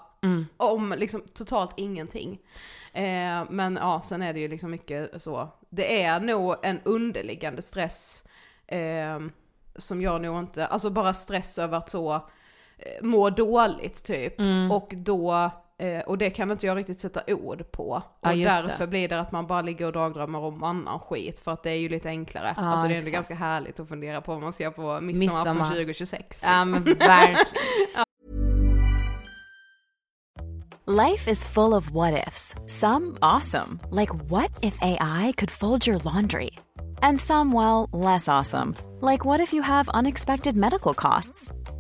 om 0.58 0.96
liksom 0.98 1.22
totalt 1.34 1.74
ingenting. 1.78 2.40
Eh, 2.94 3.44
men 3.50 3.76
ja, 3.82 4.02
sen 4.06 4.22
är 4.22 4.34
det 4.34 4.40
ju 4.40 4.48
liksom 4.48 4.72
mycket 4.72 5.22
så, 5.22 5.50
det 5.70 6.02
är 6.04 6.20
nog 6.20 6.56
en 6.64 6.80
underliggande 6.84 7.62
stress 7.62 8.24
eh, 8.68 9.20
som 9.76 10.02
jag 10.02 10.22
nog 10.22 10.40
inte, 10.40 10.68
alltså 10.68 10.90
bara 10.90 11.14
stress 11.14 11.58
över 11.58 11.78
att 11.78 11.90
så 11.90 12.30
eh, 12.78 13.04
må 13.06 13.30
dåligt 13.30 14.04
typ. 14.06 14.40
Mm. 14.40 14.72
Och 14.72 14.94
då, 14.96 15.52
eh, 15.78 16.00
och 16.00 16.18
det 16.18 16.30
kan 16.30 16.52
inte 16.52 16.66
jag 16.66 16.78
riktigt 16.78 17.00
sätta 17.00 17.22
ord 17.34 17.72
på. 17.72 17.90
Och 17.96 18.02
Ja, 18.22 18.34
just 18.34 18.62
det. 18.62 18.68
därför 18.68 18.88
blir 18.88 19.08
det 19.10 19.20
att 19.20 19.32
man 19.32 19.48
bara 19.48 19.62
ligger 19.62 19.86
och 19.86 19.94
dagdrömmer 19.94 20.40
om 20.40 20.64
annan 20.64 21.00
skit 21.00 21.40
för 21.40 21.52
att 21.52 21.64
det 21.64 21.70
är 21.70 21.76
ju 21.76 21.90
lite 21.90 22.10
enklare. 22.10 22.54
Ja, 22.58 22.64
alltså 22.64 22.88
det 22.88 22.94
är 22.94 22.98
ändå 22.98 23.08
exakt. 23.08 23.30
ganska 23.30 23.36
härligt 23.46 23.80
att 23.80 23.90
fundera 23.90 24.22
på 24.22 24.34
vad 24.34 24.42
man 24.42 24.54
ska 24.54 24.72
på 24.72 25.02
midsommarafton 25.02 25.58
Midsommar. 25.58 25.70
2026. 25.70 26.44
Ja 26.44 26.50
liksom. 26.66 26.72
men 26.72 26.84
verkligen. 27.00 27.46
Life 30.88 31.32
is 31.32 31.44
full 31.44 31.74
of 31.74 31.90
what 31.92 32.14
ifs. 32.28 32.54
Some 32.68 33.18
awesome, 33.22 33.80
like 33.92 34.14
what 34.30 34.52
if 34.62 34.78
AI 34.82 35.34
could 35.36 35.50
fold 35.52 35.88
your 35.88 35.98
laundry? 36.04 36.52
And 37.02 37.20
some, 37.20 37.52
well, 37.52 37.90
less 37.92 38.28
awesome, 38.30 38.76
like 39.02 39.26
what 39.26 39.40
if 39.40 39.52
you 39.54 39.64
have 39.64 39.90
unexpected 39.90 40.56
medical 40.56 40.94
costs? 40.94 41.52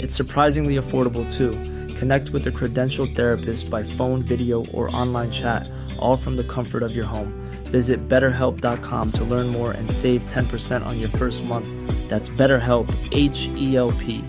It's 0.00 0.14
surprisingly 0.14 0.76
affordable 0.76 1.24
too. 1.30 1.52
Connect 1.98 2.30
with 2.30 2.46
a 2.46 2.50
credentialed 2.50 3.16
therapist 3.16 3.68
by 3.70 3.82
phone, 3.82 4.22
video, 4.22 4.64
or 4.66 4.88
online 4.94 5.30
chat, 5.30 5.68
all 5.98 6.16
from 6.16 6.36
the 6.36 6.44
comfort 6.44 6.82
of 6.82 6.94
your 6.94 7.06
home. 7.06 7.32
Visit 7.64 8.08
betterhelp.com 8.08 9.12
to 9.12 9.24
learn 9.24 9.48
more 9.48 9.72
and 9.72 9.90
save 9.90 10.24
10% 10.26 10.86
on 10.86 10.98
your 11.00 11.10
first 11.10 11.44
month. 11.44 11.66
That's 12.08 12.30
BetterHelp, 12.30 12.88
H 13.12 13.50
E 13.56 13.76
L 13.76 13.92
P. 13.92 14.24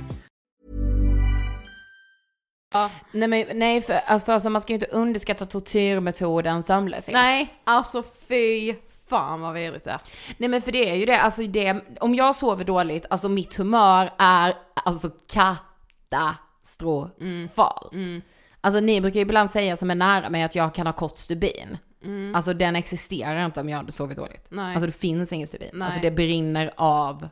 Nej 3.11 3.27
men 3.27 3.45
nej 3.53 3.81
för, 3.81 3.93
alltså, 3.93 4.25
för 4.25 4.33
alltså, 4.33 4.49
man 4.49 4.61
ska 4.61 4.73
ju 4.73 4.75
inte 4.75 4.85
underskatta 4.85 5.45
tortyrmetoden 5.45 6.63
sömnlöshet. 6.63 7.13
Nej, 7.13 7.53
alltså 7.63 8.03
fy 8.27 8.75
fan 9.09 9.41
vad 9.41 9.53
vidrigt 9.53 9.85
det 9.85 9.91
är. 9.91 10.01
Nej 10.37 10.49
men 10.49 10.61
för 10.61 10.71
det 10.71 10.89
är 10.89 10.95
ju 10.95 11.05
det, 11.05 11.21
alltså 11.21 11.43
det, 11.43 11.81
om 11.99 12.15
jag 12.15 12.35
sover 12.35 12.63
dåligt, 12.63 13.05
alltså 13.09 13.29
mitt 13.29 13.55
humör 13.55 14.11
är 14.17 14.53
alltså 14.73 15.09
katastrofalt. 15.27 17.93
Mm. 17.93 18.21
Alltså 18.61 18.79
ni 18.79 19.01
brukar 19.01 19.15
ju 19.15 19.21
ibland 19.21 19.51
säga 19.51 19.77
som 19.77 19.91
är 19.91 19.95
nära 19.95 20.29
mig 20.29 20.43
att 20.43 20.55
jag 20.55 20.75
kan 20.75 20.87
ha 20.87 20.93
kort 20.93 21.17
stubin. 21.17 21.77
Mm. 22.03 22.35
Alltså 22.35 22.53
den 22.53 22.75
existerar 22.75 23.45
inte 23.45 23.61
om 23.61 23.69
jag 23.69 23.77
hade 23.77 23.91
sovit 23.91 24.17
dåligt. 24.17 24.47
Nej. 24.49 24.71
Alltså 24.71 24.85
det 24.85 24.91
finns 24.91 25.33
ingen 25.33 25.47
stubin. 25.47 25.69
Nej. 25.73 25.85
Alltså 25.85 25.99
det 26.01 26.11
brinner 26.11 26.71
av 26.75 27.29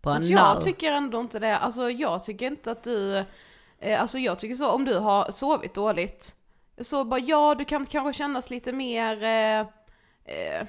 på 0.00 0.10
en 0.10 0.16
Alltså 0.16 0.30
jag 0.30 0.62
tycker 0.62 0.92
ändå 0.92 1.20
inte 1.20 1.38
det, 1.38 1.56
alltså 1.56 1.90
jag 1.90 2.24
tycker 2.24 2.46
inte 2.46 2.70
att 2.70 2.82
du, 2.82 3.24
eh, 3.78 4.00
alltså 4.00 4.18
jag 4.18 4.38
tycker 4.38 4.54
så 4.54 4.70
om 4.70 4.84
du 4.84 4.98
har 4.98 5.30
sovit 5.30 5.74
dåligt, 5.74 6.34
så 6.80 7.04
bara 7.04 7.20
ja 7.20 7.54
du 7.58 7.64
kan 7.64 7.86
kanske 7.86 8.18
kännas 8.18 8.50
lite 8.50 8.72
mer, 8.72 9.24
eh, 9.24 9.66
eh, 10.24 10.66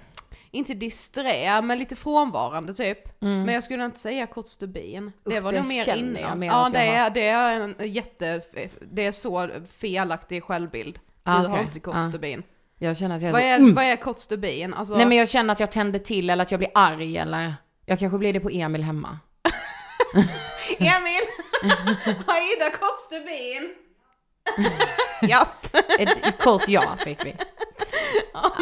inte 0.52 0.74
disträ, 0.74 1.62
men 1.62 1.80
lite 1.80 1.96
frånvarande 1.96 2.74
typ. 2.74 3.22
Men 3.22 3.48
jag 3.48 3.64
skulle 3.64 3.86
inte 3.86 4.00
säga 4.00 4.28
kort 4.28 4.48
stubin. 4.48 5.12
Det 5.26 5.32
Mm. 5.32 5.38
Usch, 5.38 5.44
var 5.44 5.52
det 5.52 5.60
nog 5.60 5.68
mer 5.68 5.96
innan. 5.98 6.40
mer 6.40 6.48
Ja 6.48 6.70
det 6.72 6.80
är, 6.80 7.10
det 7.10 7.26
är 7.28 7.62
en 7.62 7.76
jätte, 7.94 8.42
det 8.92 9.06
är 9.06 9.12
så 9.12 9.50
felaktig 9.78 10.44
självbild. 10.44 10.96
Du 11.24 11.32
Ah, 11.32 11.38
har 11.38 11.50
okej. 11.50 11.62
inte 11.64 11.80
kort 11.80 11.96
Ah. 11.96 12.10
stubin. 12.10 12.44
Jag 12.78 12.98
känner 12.98 13.16
att 13.16 13.22
jag 13.22 13.30
är 13.30 13.34
Vad 13.34 13.42
så, 13.42 13.46
är, 13.48 13.56
mm. 13.58 13.76
vad 13.76 13.84
är 13.86 13.96
kort 13.96 14.20
stubin? 14.20 14.74
Alltså, 14.74 14.96
Nej 14.98 15.06
men 15.06 15.18
jag 15.18 15.30
känner 15.30 15.54
att 15.54 15.60
jag 15.60 15.72
tänder 15.72 16.00
till 16.00 16.30
eller 16.30 16.44
att 16.44 16.52
jag 16.52 16.60
blir 16.60 16.72
arg 16.76 17.18
eller 17.18 17.56
jag 17.86 18.00
kanske 18.00 18.18
blir 18.18 18.34
det 18.34 18.40
på 18.40 18.50
Emil 18.50 18.84
hemma. 18.84 19.20
Emil! 20.78 21.22
Har 22.28 22.56
Ida 22.58 22.70
kort 22.80 23.00
stubin? 23.00 23.76
Japp. 25.22 25.76
Ett, 26.00 26.40
kort 26.40 26.68
ja 26.68 26.96
fick 27.04 27.26
vi. 27.26 27.36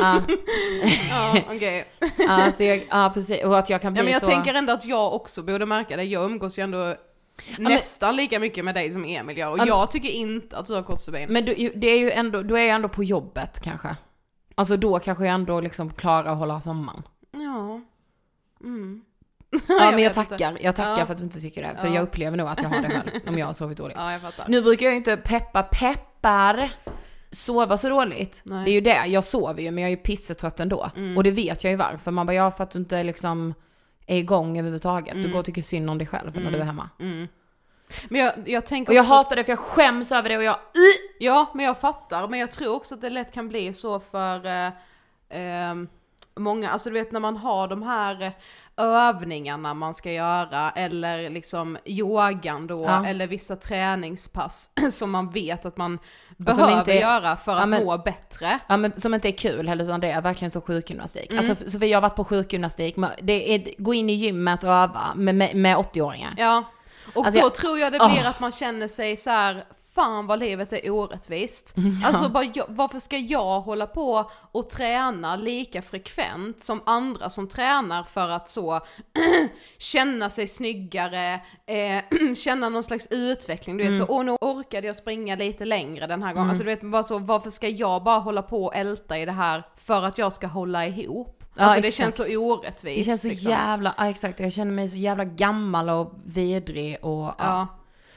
Ja, 0.01 0.21
okej. 1.48 1.86
ja, 2.17 2.51
så 2.51 2.63
jag, 2.63 2.88
ja 2.89 3.12
precis. 3.13 3.43
Och 3.43 3.59
att 3.59 3.69
jag 3.69 3.81
kan 3.81 3.93
bli 3.93 4.00
Ja 4.00 4.03
men 4.03 4.13
jag 4.13 4.21
så... 4.21 4.27
tänker 4.27 4.53
ändå 4.53 4.74
att 4.74 4.86
jag 4.86 5.13
också 5.13 5.43
borde 5.43 5.65
märka 5.65 5.98
det, 5.98 6.03
jag 6.03 6.25
umgås 6.25 6.59
ju 6.59 6.63
ändå 6.63 6.95
nästan 7.57 8.15
lika 8.15 8.39
mycket 8.39 8.65
med 8.65 8.75
dig 8.75 8.91
som 8.91 9.05
Emil 9.05 9.38
gör 9.38 9.51
och 9.51 9.67
jag 9.67 9.91
tycker 9.91 10.09
inte 10.09 10.57
att 10.57 10.65
du 10.65 10.74
har 10.74 10.83
kort 10.83 11.00
stubin. 11.00 11.27
Men 11.29 11.45
du, 11.45 11.71
det 11.75 11.88
är 11.88 12.00
ju 12.00 12.12
ändå, 12.12 12.41
då 12.41 12.55
är 12.55 12.62
jag 12.63 12.75
ändå 12.75 12.89
på 12.89 13.03
jobbet 13.03 13.59
kanske. 13.59 13.95
Alltså 14.55 14.77
då 14.77 15.00
kanske 15.00 15.25
jag 15.25 15.33
ändå 15.33 15.62
liksom 15.62 15.93
klarar 15.93 16.31
att 16.31 16.38
hålla 16.38 16.62
samman. 16.62 17.03
Ja. 17.31 17.81
Mm. 18.62 19.01
Ja 19.68 19.91
men 19.91 20.00
jag 20.00 20.13
tackar, 20.13 20.58
jag 20.62 20.75
tackar 20.75 21.00
Ja. 21.00 21.06
för 21.06 21.13
att 21.13 21.18
du 21.18 21.24
inte 21.24 21.41
tycker 21.41 21.62
det. 21.62 21.75
För 21.82 21.88
Ja. 21.88 21.94
jag 21.94 22.03
upplever 22.03 22.38
nog 22.38 22.48
att 22.48 22.62
jag 22.62 22.70
har 22.70 22.82
det 22.82 22.89
själv 22.89 23.10
om 23.27 23.38
jag 23.38 23.46
har 23.46 23.53
sovit 23.53 23.77
dåligt. 23.77 23.98
Ja 24.00 24.12
jag 24.12 24.22
fattar. 24.22 24.46
Nu 24.48 24.62
brukar 24.62 24.86
jag 24.86 24.94
ju 24.94 24.98
inte 24.98 25.18
peppa 25.18 25.63
peppar 25.63 26.70
sova 27.32 27.77
så 27.77 27.89
dåligt. 27.89 28.41
Nej. 28.44 28.65
Det 28.65 28.72
är 28.72 28.74
ju 28.74 28.82
det, 28.82 29.06
jag 29.08 29.24
sover 29.24 29.62
ju 29.63 29.72
men 29.72 29.82
jag 29.82 29.88
är 29.91 29.96
ju 29.98 30.03
pissetrött 30.03 30.60
ändå. 30.60 30.89
Mm. 30.96 31.18
Och 31.18 31.24
det 31.24 31.32
vet 31.32 31.63
jag 31.63 31.72
ju 31.72 31.77
varför. 31.77 32.12
Man 32.12 32.25
bara, 32.25 32.34
ja 32.34 32.51
för 32.51 32.63
att 32.63 32.72
du 32.72 32.79
inte 32.79 33.03
liksom 33.03 33.53
är 34.08 34.18
igång 34.18 34.58
överhuvudtaget. 34.60 35.13
Du 35.13 35.19
Mm. 35.19 35.32
går 35.32 35.39
och 35.39 35.45
tycker 35.45 35.62
synd 35.62 35.89
om 35.89 35.97
dig 35.97 36.08
själv 36.08 36.36
när 36.41 36.52
du 36.52 36.58
är 36.58 36.63
hemma. 36.63 36.89
Men 38.10 38.21
jag, 38.21 38.34
jag 38.45 38.65
tänker 38.65 38.91
Och 38.91 38.95
jag 38.95 39.02
också 39.04 39.13
att- 39.13 39.17
hatar 39.26 39.36
det 39.36 39.43
för 39.43 39.52
jag 39.52 39.60
skäms 39.60 40.12
över 40.12 40.30
det 40.30 40.38
och 40.38 40.43
jag... 40.43 40.56
Ja, 41.19 41.52
men 41.56 41.65
jag 41.65 41.80
fattar. 41.80 42.28
Men 42.28 42.39
jag 42.39 42.52
tror 42.52 42.76
också 42.76 42.95
att 42.95 43.02
det 43.02 43.10
lätt 43.10 43.34
kan 43.34 43.50
bli 43.50 43.73
så 43.73 44.00
för 44.00 44.45
eh, 44.45 44.71
ehm, 45.30 45.88
många, 46.36 46.69
alltså 46.69 46.89
du 46.89 46.93
vet 46.93 47.12
när 47.12 47.19
man 47.19 47.38
har 47.38 47.67
de 47.67 47.84
här 47.84 48.21
eh, 48.21 48.32
övningarna 48.80 49.74
man 49.74 49.94
ska 49.94 50.12
göra, 50.12 50.72
eller 50.72 51.30
liksom 51.30 51.78
yogan 51.86 52.68
då, 52.68 52.84
Ja. 52.84 53.06
eller 53.06 53.28
vissa 53.28 53.56
träningspass 53.56 54.70
som 54.92 55.12
man 55.12 55.30
vet 55.32 55.65
att 55.65 55.78
man 55.78 56.00
som 56.38 56.46
behöver 56.46 56.80
inte 56.80 56.94
göra 56.94 57.36
för 57.36 57.52
Ja, 57.52 57.60
att 57.60 57.70
men- 57.70 57.86
må 57.86 57.98
bättre. 57.98 58.60
Ja 58.68 58.78
men 58.78 59.00
som 59.00 59.13
inte 59.13 59.30
är 59.30 59.38
kul 59.38 59.68
heller 59.70 59.86
utan 59.86 60.00
det 60.00 60.12
är 60.12 60.22
verkligen 60.22 60.52
så 60.52 60.62
sjukgymnastik. 60.62 61.32
Mm. 61.32 61.50
Alltså 61.50 61.70
Sofie 61.70 61.89
jag 61.89 61.98
har 61.98 62.02
varit 62.02 62.15
på 62.15 62.24
sjukgymnastik, 62.24 62.96
det 63.22 63.54
är 63.56 63.74
gå 63.78 63.94
in 63.94 64.10
i 64.10 64.13
gymmet 64.13 64.63
och 64.63 64.70
öva 64.70 65.02
med, 65.15 65.36
med, 65.36 65.56
med 65.56 65.78
80-åringar. 65.78 66.34
Ja. 66.38 66.63
Och 67.13 67.26
Alltså 67.26 67.42
då 67.42 67.46
jag- 67.46 67.56
tror 67.56 67.80
jag 67.80 67.92
det 67.94 67.98
blir 68.10 68.28
att 68.28 68.39
man 68.39 68.52
känner 68.52 68.88
sig 68.88 69.18
så 69.18 69.30
här. 69.30 69.63
Fan 69.95 70.28
vad 70.28 70.39
livet 70.39 70.73
är 70.73 70.89
orättvist. 70.91 71.73
Mm, 71.78 71.97
Alltså 72.06 72.30
bara, 72.30 72.45
varför 72.67 72.99
ska 72.99 73.17
jag 73.17 73.62
hålla 73.62 73.88
på 73.88 74.32
och 74.52 74.69
träna 74.69 75.36
lika 75.36 75.82
frekvent 75.82 76.63
som 76.63 76.82
andra 76.86 77.30
som 77.30 77.47
tränar 77.47 78.04
för 78.04 78.30
att 78.30 78.49
så 78.49 78.82
känna 79.78 80.30
sig 80.30 80.47
snyggare, 80.47 81.34
eh, 81.65 82.04
känna 82.36 82.69
någon 82.69 82.84
slags 82.84 83.08
utveckling, 83.12 83.78
du 83.78 83.84
vet 83.84 83.93
Mm. 83.93 84.08
så, 84.08 84.13
åh 84.13 84.23
nu 84.23 84.32
orkade 84.41 84.88
jag 84.88 84.95
springa 84.95 85.36
lite 85.36 85.65
längre 85.65 86.08
den 86.08 86.23
här 86.23 86.34
gången. 86.34 86.49
Alltså 86.49 86.63
du 86.63 86.69
vet 86.69 86.82
bara 86.82 87.04
så, 87.04 87.17
varför 87.19 87.49
ska 87.49 87.67
jag 87.67 88.04
bara 88.04 88.19
hålla 88.19 88.41
på 88.41 88.65
och 88.65 88.75
älta 88.75 89.17
i 89.17 89.25
det 89.25 89.32
här 89.32 89.63
för 89.78 90.04
att 90.04 90.17
jag 90.17 90.34
ska 90.34 90.47
hålla 90.47 90.88
ihop? 90.88 91.43
Ja, 91.56 91.63
Alltså 91.63 91.82
det 91.82 91.88
exakt. 91.88 92.04
känns 92.04 92.15
så 92.15 92.38
orättvist. 92.39 92.99
Det 92.99 93.04
känns 93.04 93.21
så 93.21 93.28
liksom. 93.28 93.52
jävla, 93.52 93.93
ja 93.97 94.10
exakt, 94.10 94.39
jag 94.39 94.52
känner 94.54 94.71
mig 94.71 94.88
så 94.89 94.97
jävla 94.97 95.23
gammal 95.25 95.89
och 95.89 96.13
vidrig 96.25 96.97
och 97.02 97.34
ja. 97.38 97.67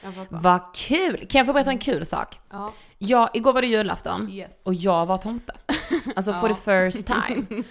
Ja, 0.03 0.09
jag. 0.29 0.37
Vad 0.39 0.61
kul! 0.75 1.17
Kan 1.29 1.39
jag 1.39 1.45
få 1.47 1.53
berätta 1.53 1.69
en 1.69 1.79
kul 1.79 2.05
sak? 2.05 2.39
Ja. 2.51 2.71
Ja, 2.97 3.29
igår 3.33 3.53
var 3.53 3.61
det 3.61 3.67
julafton 3.67 4.29
Yes. 4.29 4.51
och 4.65 4.73
jag 4.73 5.05
var 5.05 5.17
tomte. 5.17 5.53
Alltså 6.15 6.33
for 6.33 6.47
the 6.47 6.55
first 6.91 7.07
time. 7.07 7.45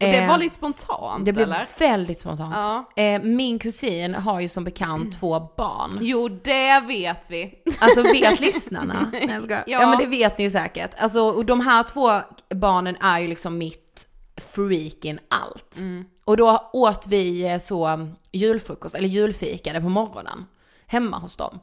det 0.06 0.16
Eh, 0.16 0.28
var 0.28 0.38
lite 0.38 0.54
spontant 0.54 1.24
Det 1.24 1.32
blev 1.32 1.46
eller? 1.46 1.66
väldigt 1.78 2.20
spontant. 2.20 2.54
Ja. 2.96 3.02
Eh, 3.02 3.22
min 3.22 3.58
kusin 3.58 4.14
har 4.14 4.40
ju 4.40 4.48
som 4.48 4.64
bekant 4.64 5.18
två 5.20 5.40
barn. 5.56 5.98
Jo, 6.00 6.28
det 6.28 6.80
vet 6.80 7.30
vi. 7.30 7.54
Alltså 7.80 8.02
vet 8.02 8.40
lyssnarna? 8.40 9.10
Nej, 9.12 9.28
jag. 9.28 9.50
Ja. 9.50 9.62
ja. 9.66 9.90
men 9.90 9.98
det 9.98 10.06
vet 10.06 10.38
ni 10.38 10.44
ju 10.44 10.50
säkert. 10.50 10.90
Alltså 10.98 11.20
och 11.20 11.44
de 11.46 11.60
här 11.60 11.82
två 11.82 12.20
barnen 12.54 12.96
är 13.00 13.18
ju 13.18 13.28
liksom 13.28 13.58
mitt 13.58 14.06
freaking 14.36 15.18
allt. 15.30 15.78
Och 16.24 16.36
då 16.36 16.70
åt 16.72 17.06
vi 17.06 17.42
eh, 17.52 17.60
så 17.60 18.08
julfrukost, 18.32 18.94
eller 18.94 19.08
julfikade 19.08 19.80
på 19.80 19.88
morgonen. 19.88 20.44
Hemma 20.86 21.18
hos 21.18 21.36
dem. 21.36 21.60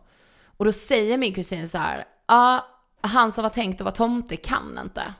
Och 0.57 0.65
då 0.65 0.71
säger 0.71 1.17
min 1.17 1.33
kusin 1.33 1.69
så 1.69 1.77
här, 1.77 2.05
ja, 2.27 2.67
han 3.01 3.31
som 3.31 3.41
var 3.43 3.49
tänkt 3.49 3.81
att 3.81 3.85
vara 3.85 3.95
tomte 3.95 4.35
kan 4.35 4.79
inte. 4.83 5.13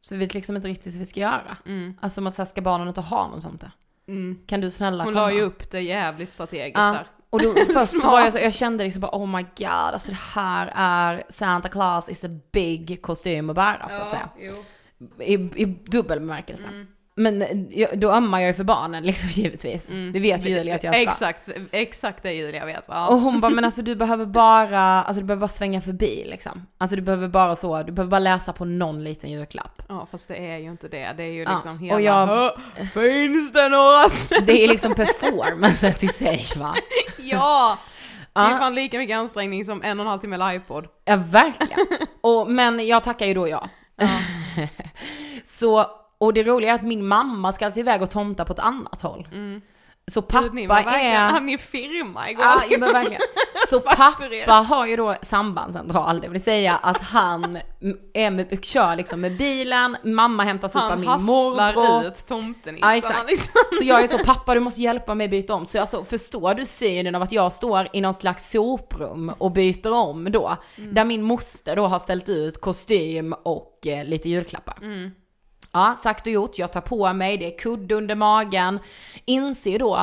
Så 0.00 0.14
vi 0.14 0.20
vet 0.20 0.34
liksom 0.34 0.56
inte 0.56 0.68
riktigt 0.68 0.94
hur 0.94 0.98
vi 0.98 1.06
ska 1.06 1.20
göra. 1.20 1.56
Alltså 2.00 2.20
om 2.20 2.26
att 2.26 2.34
så 2.34 2.42
här, 2.42 2.46
ska 2.46 2.60
barnen 2.60 2.88
inte 2.88 3.00
ha 3.00 3.28
någon 3.28 3.42
tomte? 3.42 3.70
Kan 4.46 4.60
du 4.60 4.70
snälla 4.70 5.04
Hon 5.04 5.12
komma? 5.14 5.26
la 5.26 5.32
ju 5.32 5.40
upp 5.42 5.70
det 5.70 5.80
jävligt 5.80 6.30
strategiskt 6.30 6.78
Ja, 6.78 6.92
där. 6.92 7.06
och 7.30 7.42
då 7.42 7.54
först 7.78 8.04
var 8.04 8.20
jag 8.20 8.32
så, 8.32 8.38
jag 8.38 8.54
kände 8.54 8.84
liksom 8.84 9.00
bara 9.00 9.16
oh 9.16 9.26
my 9.26 9.42
god, 9.42 9.66
alltså 9.68 10.10
det 10.10 10.18
här 10.34 10.72
är 10.74 11.22
Santa 11.28 11.68
Claus 11.68 12.08
is 12.08 12.24
a 12.24 12.28
big 12.52 13.02
kostym 13.02 13.50
att 13.50 13.56
bära 13.56 13.88
så 13.90 14.00
att 14.00 14.10
säga. 14.10 14.28
I, 15.18 15.32
i 15.34 15.64
dubbel 15.64 16.20
bemärkelse. 16.20 16.66
Mm. 16.66 16.86
Men 17.16 17.42
eh, 17.42 17.48
jag, 17.70 17.98
då 17.98 18.10
ömmar 18.10 18.40
jag 18.40 18.48
ju 18.48 18.54
för 18.54 18.64
barnen 18.64 19.02
liksom 19.04 19.30
givetvis. 19.42 19.88
Det 20.12 20.20
vet 20.20 20.44
ju 20.44 20.48
Julia 20.48 20.74
att 20.74 20.84
jag 20.84 20.94
ska. 20.94 20.98
Mm. 21.00 21.08
Exakt, 21.08 21.48
exakt 21.70 22.22
det 22.22 22.32
Julia 22.32 22.64
vet. 22.66 22.84
Ja. 22.88 23.08
Och 23.08 23.20
hon 23.20 23.40
bara, 23.40 23.50
men 23.50 23.64
alltså 23.64 23.82
du 23.82 23.94
behöver 23.96 24.26
bara, 24.26 24.80
alltså 24.80 25.20
du 25.20 25.26
behöver 25.26 25.40
bara 25.40 25.48
svänga 25.48 25.80
förbi 25.80 26.24
liksom. 26.30 26.66
Alltså 26.78 26.96
du 26.96 27.02
behöver 27.02 27.28
bara 27.28 27.56
så, 27.56 27.82
du 27.82 27.92
behöver 27.92 28.10
bara 28.10 28.18
läsa 28.18 28.52
på 28.52 28.64
någon 28.64 29.04
liten 29.04 29.30
julklapp. 29.30 29.82
ja, 29.88 30.06
fast 30.10 30.28
det 30.28 30.36
är 30.36 30.58
ju 30.58 30.70
inte 30.70 30.88
det. 30.88 31.12
Det 31.16 31.22
är 31.22 31.32
ju 31.32 31.42
Ja, 31.42 31.54
liksom 31.54 31.72
och 31.72 31.78
hela... 31.78 32.00
jag- 32.00 32.26
"Hå, 32.26 32.50
Finns 32.92 33.52
det 33.52 33.68
några? 33.68 34.04
Det 34.46 34.64
är 34.64 34.68
liksom 34.68 34.94
performance 34.94 35.94
i 36.00 36.08
sig 36.08 36.46
va? 36.56 36.74
ja! 37.18 37.78
Det 38.32 38.40
är 38.40 38.50
Ja. 38.50 38.58
fan 38.58 38.74
lika 38.74 38.98
mycket 38.98 39.16
ansträngning 39.16 39.64
som 39.64 39.82
en 39.82 40.00
och 40.00 40.04
en 40.04 40.10
halv 40.10 40.20
timme 40.20 40.36
livepod. 40.52 40.86
Ja, 41.04 41.16
verkligen. 41.16 41.78
Och, 42.20 42.50
men 42.50 42.86
jag 42.86 43.02
tackar 43.04 43.26
ju 43.26 43.34
då 43.34 43.48
ja. 43.48 43.68
så, 45.44 45.86
och 46.24 46.34
det 46.34 46.42
roliga 46.42 46.70
är 46.70 46.74
att 46.74 46.82
min 46.82 47.06
mamma 47.06 47.52
ska 47.52 47.64
alltså 47.66 47.80
iväg 47.80 48.02
och 48.02 48.10
tomta 48.10 48.44
på 48.44 48.52
ett 48.52 48.58
annat 48.58 49.02
håll. 49.02 49.28
Så 50.06 50.20
Gud, 50.20 50.54
ni 50.54 50.66
var 50.66 50.76
pappa 50.76 50.90
verkligen- 50.90 51.12
är... 51.16 51.28
Han 51.28 51.48
är 51.48 51.58
firma 51.58 52.30
igår. 52.30 52.44
Ja, 52.44 52.76
men 52.80 52.92
verkligen. 52.92 53.20
Så 53.68 53.80
pappa 53.80 54.52
har 54.52 54.86
ju 54.86 54.96
då 54.96 55.14
sambandscentral, 55.22 56.20
det 56.20 56.28
vill 56.28 56.42
säga 56.42 56.76
att 56.76 57.02
han 57.02 57.58
är 58.14 58.30
med, 58.30 58.64
kör 58.64 58.96
liksom 58.96 59.20
med 59.20 59.36
bilen, 59.36 59.96
mamma 60.04 60.42
hämtas 60.44 60.76
upp 60.76 60.82
av 60.82 60.90
Han 60.90 61.00
min 61.00 61.08
hasslar 61.08 61.74
morbror. 61.74 62.06
ut 62.08 62.26
tomtenissarna 62.26 62.92
Ja 62.92 62.96
exakt. 62.98 63.30
liksom. 63.30 63.52
Så 63.78 63.84
jag 63.84 64.02
är 64.02 64.06
så, 64.06 64.18
pappa 64.18 64.54
du 64.54 64.60
måste 64.60 64.80
hjälpa 64.82 65.14
mig 65.14 65.28
byta 65.28 65.54
om. 65.54 65.66
Så 65.66 65.80
alltså, 65.80 66.04
förstår 66.04 66.54
du 66.54 66.64
synen 66.64 67.14
av 67.14 67.22
att 67.22 67.32
jag 67.32 67.52
står 67.52 67.88
i 67.92 68.00
något 68.00 68.20
slags 68.20 68.50
soprum 68.50 69.32
och 69.38 69.52
byter 69.52 69.92
om 69.92 70.32
då? 70.32 70.56
Mm. 70.78 70.94
Där 70.94 71.04
min 71.04 71.22
moster 71.22 71.76
då 71.76 71.86
har 71.86 71.98
ställt 71.98 72.28
ut 72.28 72.60
kostym 72.60 73.34
och 73.42 73.86
eh, 73.86 74.04
lite 74.04 74.28
julklappar. 74.28 74.78
Mm. 74.82 75.10
Ja, 75.76 75.96
sagt 76.02 76.26
och 76.26 76.32
gjort, 76.32 76.58
jag 76.58 76.72
tar 76.72 76.80
på 76.80 77.12
mig, 77.12 77.38
det 77.38 77.54
är 77.54 77.58
kudde 77.58 77.94
under 77.94 78.14
magen. 78.14 78.78
Inser 79.24 79.78
då, 79.78 79.96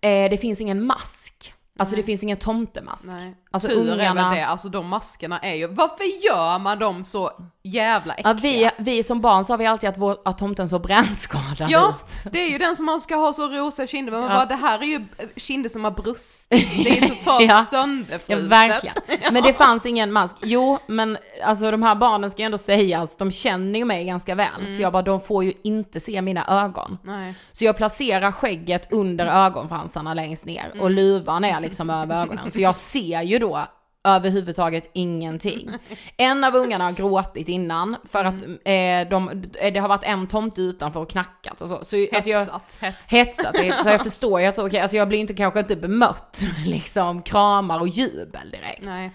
eh, 0.00 0.30
det 0.30 0.40
finns 0.40 0.60
ingen 0.60 0.86
mask. 0.86 1.54
Alltså 1.78 1.96
det 1.96 2.02
finns 2.02 2.22
ingen 2.22 2.36
tomtemask. 2.36 3.04
Nej. 3.06 3.36
Alltså 3.52 3.68
Tur 3.68 3.88
är 3.88 3.92
ungarna... 3.92 4.28
väl 4.30 4.38
det, 4.38 4.46
alltså 4.46 4.68
de 4.68 4.86
maskerna 4.88 5.38
är 5.38 5.54
ju, 5.54 5.66
varför 5.66 6.24
gör 6.26 6.58
man 6.58 6.78
dem 6.78 7.04
så 7.04 7.30
jävla 7.62 8.14
äckliga? 8.14 8.28
Ja, 8.34 8.38
vi, 8.42 8.84
vi 8.92 9.02
som 9.02 9.20
barn 9.20 9.44
sa 9.44 9.56
vi 9.56 9.66
alltid 9.66 9.88
att, 9.90 9.98
vår, 9.98 10.16
att 10.24 10.38
tomten 10.38 10.68
såg 10.68 10.82
brännskadad 10.82 11.70
Ja, 11.70 11.88
ut. 11.96 12.32
det 12.32 12.38
är 12.38 12.48
ju 12.50 12.58
den 12.58 12.76
som 12.76 12.86
man 12.86 13.00
ska 13.00 13.14
ha 13.16 13.32
så 13.32 13.48
rosiga 13.48 13.86
kinder, 13.86 14.12
men 14.12 14.20
man 14.20 14.30
Ja. 14.30 14.36
bara, 14.36 14.46
det 14.46 14.54
här 14.54 14.78
är 14.78 14.84
ju 14.84 15.04
kinder 15.36 15.68
som 15.68 15.84
har 15.84 15.90
brustit. 15.90 16.68
Det 16.84 16.98
är 16.98 17.08
totalt 17.08 17.42
Ja. 17.44 17.46
Ja 17.58 17.64
sönderfruset. 17.64 18.44
verkligen. 18.44 18.96
Men 19.32 19.42
det 19.42 19.52
fanns 19.52 19.86
ingen 19.86 20.12
mask. 20.12 20.36
Jo, 20.42 20.78
men 20.86 21.18
alltså 21.44 21.70
de 21.70 21.82
här 21.82 21.94
barnen 21.94 22.30
ska 22.30 22.42
ju 22.42 22.46
ändå 22.46 22.58
sägas, 22.58 23.16
de 23.16 23.30
känner 23.32 23.78
ju 23.78 23.84
mig 23.84 24.04
ganska 24.04 24.34
väl. 24.34 24.60
Mm. 24.60 24.76
Så 24.76 24.82
jag 24.82 24.92
bara, 24.92 25.02
de 25.02 25.20
får 25.20 25.44
ju 25.44 25.52
inte 25.64 26.00
se 26.00 26.22
mina 26.22 26.64
ögon. 26.64 26.98
Nej. 27.04 27.34
Så 27.52 27.64
jag 27.64 27.76
placerar 27.76 28.30
skägget 28.32 28.92
under 28.92 29.26
ögonfransarna 29.26 30.14
längst 30.14 30.44
ner 30.44 30.66
Mm. 30.72 30.80
och 30.80 30.90
luvan 30.90 31.44
är 31.44 31.59
liksom 31.60 31.90
över 31.90 32.22
ögonen. 32.22 32.50
Så 32.50 32.60
jag 32.60 32.76
ser 32.76 33.22
ju 33.22 33.38
då 33.38 33.66
överhuvudtaget 34.04 34.90
ingenting. 34.92 35.70
En 36.16 36.44
av 36.44 36.54
ungarna 36.56 36.84
har 36.84 36.92
gråtit 36.92 37.48
innan 37.48 37.96
för 38.04 38.24
att 38.24 38.34
Mm. 38.42 39.04
eh, 39.04 39.10
de, 39.10 39.28
eh, 39.60 39.72
det 39.72 39.80
har 39.80 39.88
varit 39.88 40.04
en 40.04 40.26
tomte 40.26 40.60
utanför 40.62 41.00
och 41.00 41.10
knackat 41.10 41.60
och 41.60 41.68
så. 41.68 41.84
så 41.84 42.06
alltså 42.14 42.30
jag, 42.30 42.38
Hetsat, 42.38 42.78
hetsat. 42.80 43.10
hetsat, 43.12 43.52
det- 43.52 43.82
så 43.82 43.88
jag 43.88 44.00
förstår 44.04 44.40
ju 44.40 44.46
att 44.46 44.54
så, 44.54 44.66
okej, 44.66 44.80
alltså 44.80 44.96
jag 44.96 45.08
blir 45.08 45.18
inte, 45.18 45.34
kanske 45.34 45.60
inte 45.60 45.76
bemött 45.76 46.40
liksom 46.66 47.22
kramar 47.22 47.80
och 47.80 47.88
jubel 47.88 48.50
direkt. 48.50 48.82
Nej. 48.82 49.12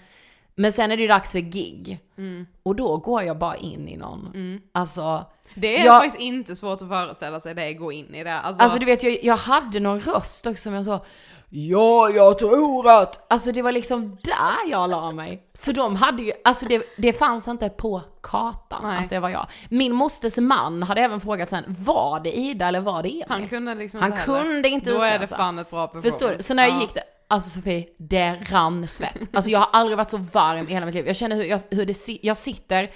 Men 0.54 0.72
sen 0.72 0.90
är 0.92 0.96
det 0.96 1.02
ju 1.02 1.08
dags 1.08 1.32
för 1.32 1.38
gig. 1.38 1.98
Mm. 2.18 2.46
Och 2.62 2.76
då 2.76 2.96
går 2.96 3.22
jag 3.22 3.38
bara 3.38 3.56
in 3.56 3.88
i 3.88 3.96
någon, 3.96 4.60
alltså 4.72 5.26
Det 5.54 5.80
är 5.80 5.84
Jag- 5.84 6.02
faktiskt 6.02 6.20
inte 6.22 6.56
svårt 6.56 6.82
att 6.82 6.88
föreställa 6.88 7.40
sig 7.40 7.54
det, 7.54 7.74
gå 7.74 7.92
in 7.92 8.14
i 8.14 8.24
det. 8.24 8.34
Alltså, 8.34 8.62
Alltså 8.62 8.78
du 8.78 8.86
vet, 8.86 9.02
jag, 9.02 9.24
jag 9.24 9.36
hade 9.36 9.80
någon 9.80 10.00
röst 10.00 10.46
också 10.46 10.62
som 10.62 10.74
jag 10.74 10.84
sa 10.84 11.04
Ja, 11.48 12.10
jag 12.10 12.38
tror 12.38 12.90
att... 12.90 13.32
Alltså 13.32 13.52
det 13.52 13.62
var 13.62 13.72
liksom 13.72 14.16
där 14.24 14.70
jag 14.70 14.90
la 14.90 15.12
mig. 15.12 15.42
Så 15.54 15.72
de 15.72 15.96
hade 15.96 16.22
ju, 16.22 16.32
alltså 16.44 16.66
det, 16.66 16.82
det 16.96 17.12
fanns 17.12 17.48
inte 17.48 17.68
på 17.68 18.02
kartan 18.22 18.80
Nej. 18.82 19.04
att 19.04 19.10
det 19.10 19.20
var 19.20 19.28
jag. 19.28 19.46
Min 19.70 19.92
mosters 19.94 20.36
man 20.36 20.82
hade 20.82 21.00
även 21.00 21.20
frågat 21.20 21.50
sen, 21.50 21.64
var 21.68 22.20
det 22.20 22.38
Ida 22.38 22.68
eller 22.68 22.80
var 22.80 23.02
det 23.02 23.08
Emil? 23.08 23.24
han 23.28 23.48
kunde 23.48 23.74
liksom 23.74 24.00
Han 24.00 24.10
inte 24.12 24.22
heller. 24.32 24.42
kunde 24.42 24.68
inte 24.68 24.90
Då 24.90 25.00
är 25.02 25.18
det 25.18 25.26
fan 25.26 25.58
ett 25.58 25.70
bra 25.70 25.86
performance. 25.86 26.10
Förstår 26.10 26.34
du? 26.36 26.42
Så 26.42 26.54
när 26.54 26.62
jag 26.62 26.72
Ja. 26.76 26.80
gick 26.80 26.94
det, 26.94 27.02
alltså 27.28 27.50
Sofie, 27.50 27.86
det 27.98 28.32
rann 28.50 28.88
svett. 28.88 29.16
Alltså 29.32 29.50
jag 29.50 29.58
har 29.58 29.68
aldrig 29.72 29.96
varit 29.96 30.10
så 30.10 30.16
varm 30.16 30.68
i 30.68 30.72
hela 30.72 30.86
mitt 30.86 30.94
liv. 30.94 31.06
Jag 31.06 31.16
känner 31.16 31.36
hur, 31.36 31.44
jag, 31.44 31.60
hur 31.70 31.86
det, 31.86 32.18
jag 32.22 32.36
sitter 32.36 32.90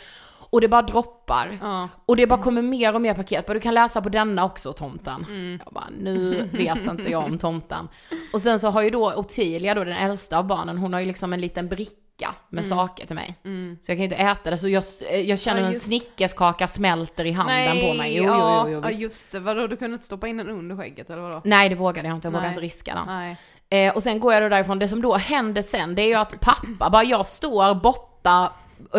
och 0.50 0.60
det 0.60 0.68
bara 0.68 0.82
droppar. 0.82 1.58
Ja. 1.60 1.88
Och 2.06 2.16
det 2.16 2.26
bara 2.26 2.42
kommer 2.42 2.62
mer 2.62 2.94
och 2.94 3.00
mer 3.00 3.14
paket. 3.14 3.46
Bara, 3.46 3.54
Du 3.54 3.60
kan 3.60 3.74
läsa 3.74 4.02
på 4.02 4.08
denna 4.08 4.44
också 4.44 4.72
tomten. 4.72 5.26
Mm. 5.28 5.60
Jag 5.64 5.72
bara, 5.74 5.88
nu 5.98 6.48
vet 6.52 6.78
inte 6.86 7.10
jag 7.10 7.24
om 7.24 7.38
tomten. 7.38 7.88
Och 8.32 8.40
sen 8.40 8.60
så 8.60 8.70
har 8.70 8.82
ju 8.82 8.90
då 8.90 9.12
Ottilia 9.14 9.74
då 9.74 9.84
den 9.84 9.96
äldsta 9.96 10.38
av 10.38 10.46
barnen, 10.46 10.78
hon 10.78 10.92
har 10.92 11.00
ju 11.00 11.06
liksom 11.06 11.32
en 11.32 11.40
liten 11.40 11.68
bricka 11.68 12.34
med 12.48 12.66
saker 12.66 13.06
till 13.06 13.16
mig. 13.16 13.34
Så 13.82 13.90
jag 13.90 13.96
kan 13.96 13.96
ju 13.96 14.04
inte 14.04 14.16
äta 14.16 14.50
det, 14.50 14.58
så 14.58 14.68
jag, 14.68 14.84
jag 15.24 15.38
känner 15.38 15.50
Mm. 15.50 15.52
Ja, 15.52 15.52
hur 15.54 15.66
en 15.66 15.72
just. 15.72 15.86
snickerskaka 15.86 16.68
smälter 16.68 17.24
i 17.26 17.32
handen 17.32 17.56
Nej, 17.56 17.90
på 17.92 17.98
mig. 17.98 18.16
Jo, 18.16 18.24
ja, 18.24 18.64
jo, 18.68 18.72
jo, 18.72 18.80
ja 18.84 18.90
just 18.90 19.32
det, 19.32 19.40
vadå 19.40 19.66
du 19.66 19.76
kunde 19.76 19.94
inte 19.94 20.06
stoppa 20.06 20.28
in 20.28 20.36
den 20.36 20.48
under 20.48 20.76
skägget 20.76 21.10
eller 21.10 21.22
vadå? 21.22 21.40
Nej 21.44 21.68
det 21.68 21.74
vågade 21.74 22.08
jag 22.08 22.16
inte, 22.16 22.26
jag 22.26 22.32
vågade 22.32 22.46
Nej. 22.48 22.52
inte 22.54 22.60
riska 22.60 22.94
den. 22.94 23.06
Nej. 23.06 23.36
Eh, 23.86 23.94
och 23.96 24.02
sen 24.02 24.20
går 24.20 24.32
jag 24.32 24.42
då 24.42 24.48
därifrån, 24.48 24.78
det 24.78 24.88
som 24.88 25.02
då 25.02 25.16
händer 25.16 25.62
sen 25.62 25.94
det 25.94 26.02
är 26.02 26.06
ju 26.06 26.14
att 26.14 26.40
pappa, 26.40 26.90
bara 26.90 27.04
jag 27.04 27.26
står 27.26 27.74
borta 27.74 28.42
eh, 28.44 28.48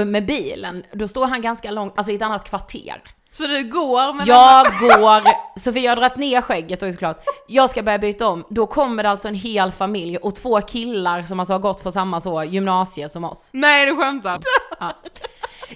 med 0.06 0.26
bilen, 0.26 0.84
då 0.94 1.08
står 1.08 1.26
han 1.26 1.42
ganska 1.42 1.72
långt, 1.72 1.94
alltså 1.96 2.12
i 2.12 2.16
ett 2.16 2.22
annat 2.22 2.44
kvarter. 2.44 3.04
Så 3.34 3.48
du 3.48 3.64
går 3.64 4.14
med 4.14 4.28
Jag 4.28 4.66
går, 4.80 5.60
Sofia 5.60 5.92
har 5.92 5.96
dragit 5.96 6.16
ner 6.18 6.42
skägget 6.42 6.80
då 6.80 6.92
såklart, 6.92 7.24
jag 7.48 7.70
ska 7.70 7.84
börja 7.84 8.00
byta 8.00 8.28
om, 8.28 8.46
då 8.50 8.68
kommer 8.68 9.04
det 9.04 9.10
alltså 9.10 9.28
en 9.28 9.36
hel 9.36 9.72
familj 9.72 10.18
och 10.18 10.36
två 10.36 10.62
killar 10.62 11.24
som 11.24 11.40
alltså 11.40 11.54
har 11.54 11.60
gått 11.60 11.84
på 11.84 11.92
samma 11.92 12.22
så 12.22 12.44
gymnasie 12.44 13.10
som 13.10 13.24
oss. 13.24 13.50
Nej 13.54 13.86
du 13.86 13.96
skämtar! 13.96 14.40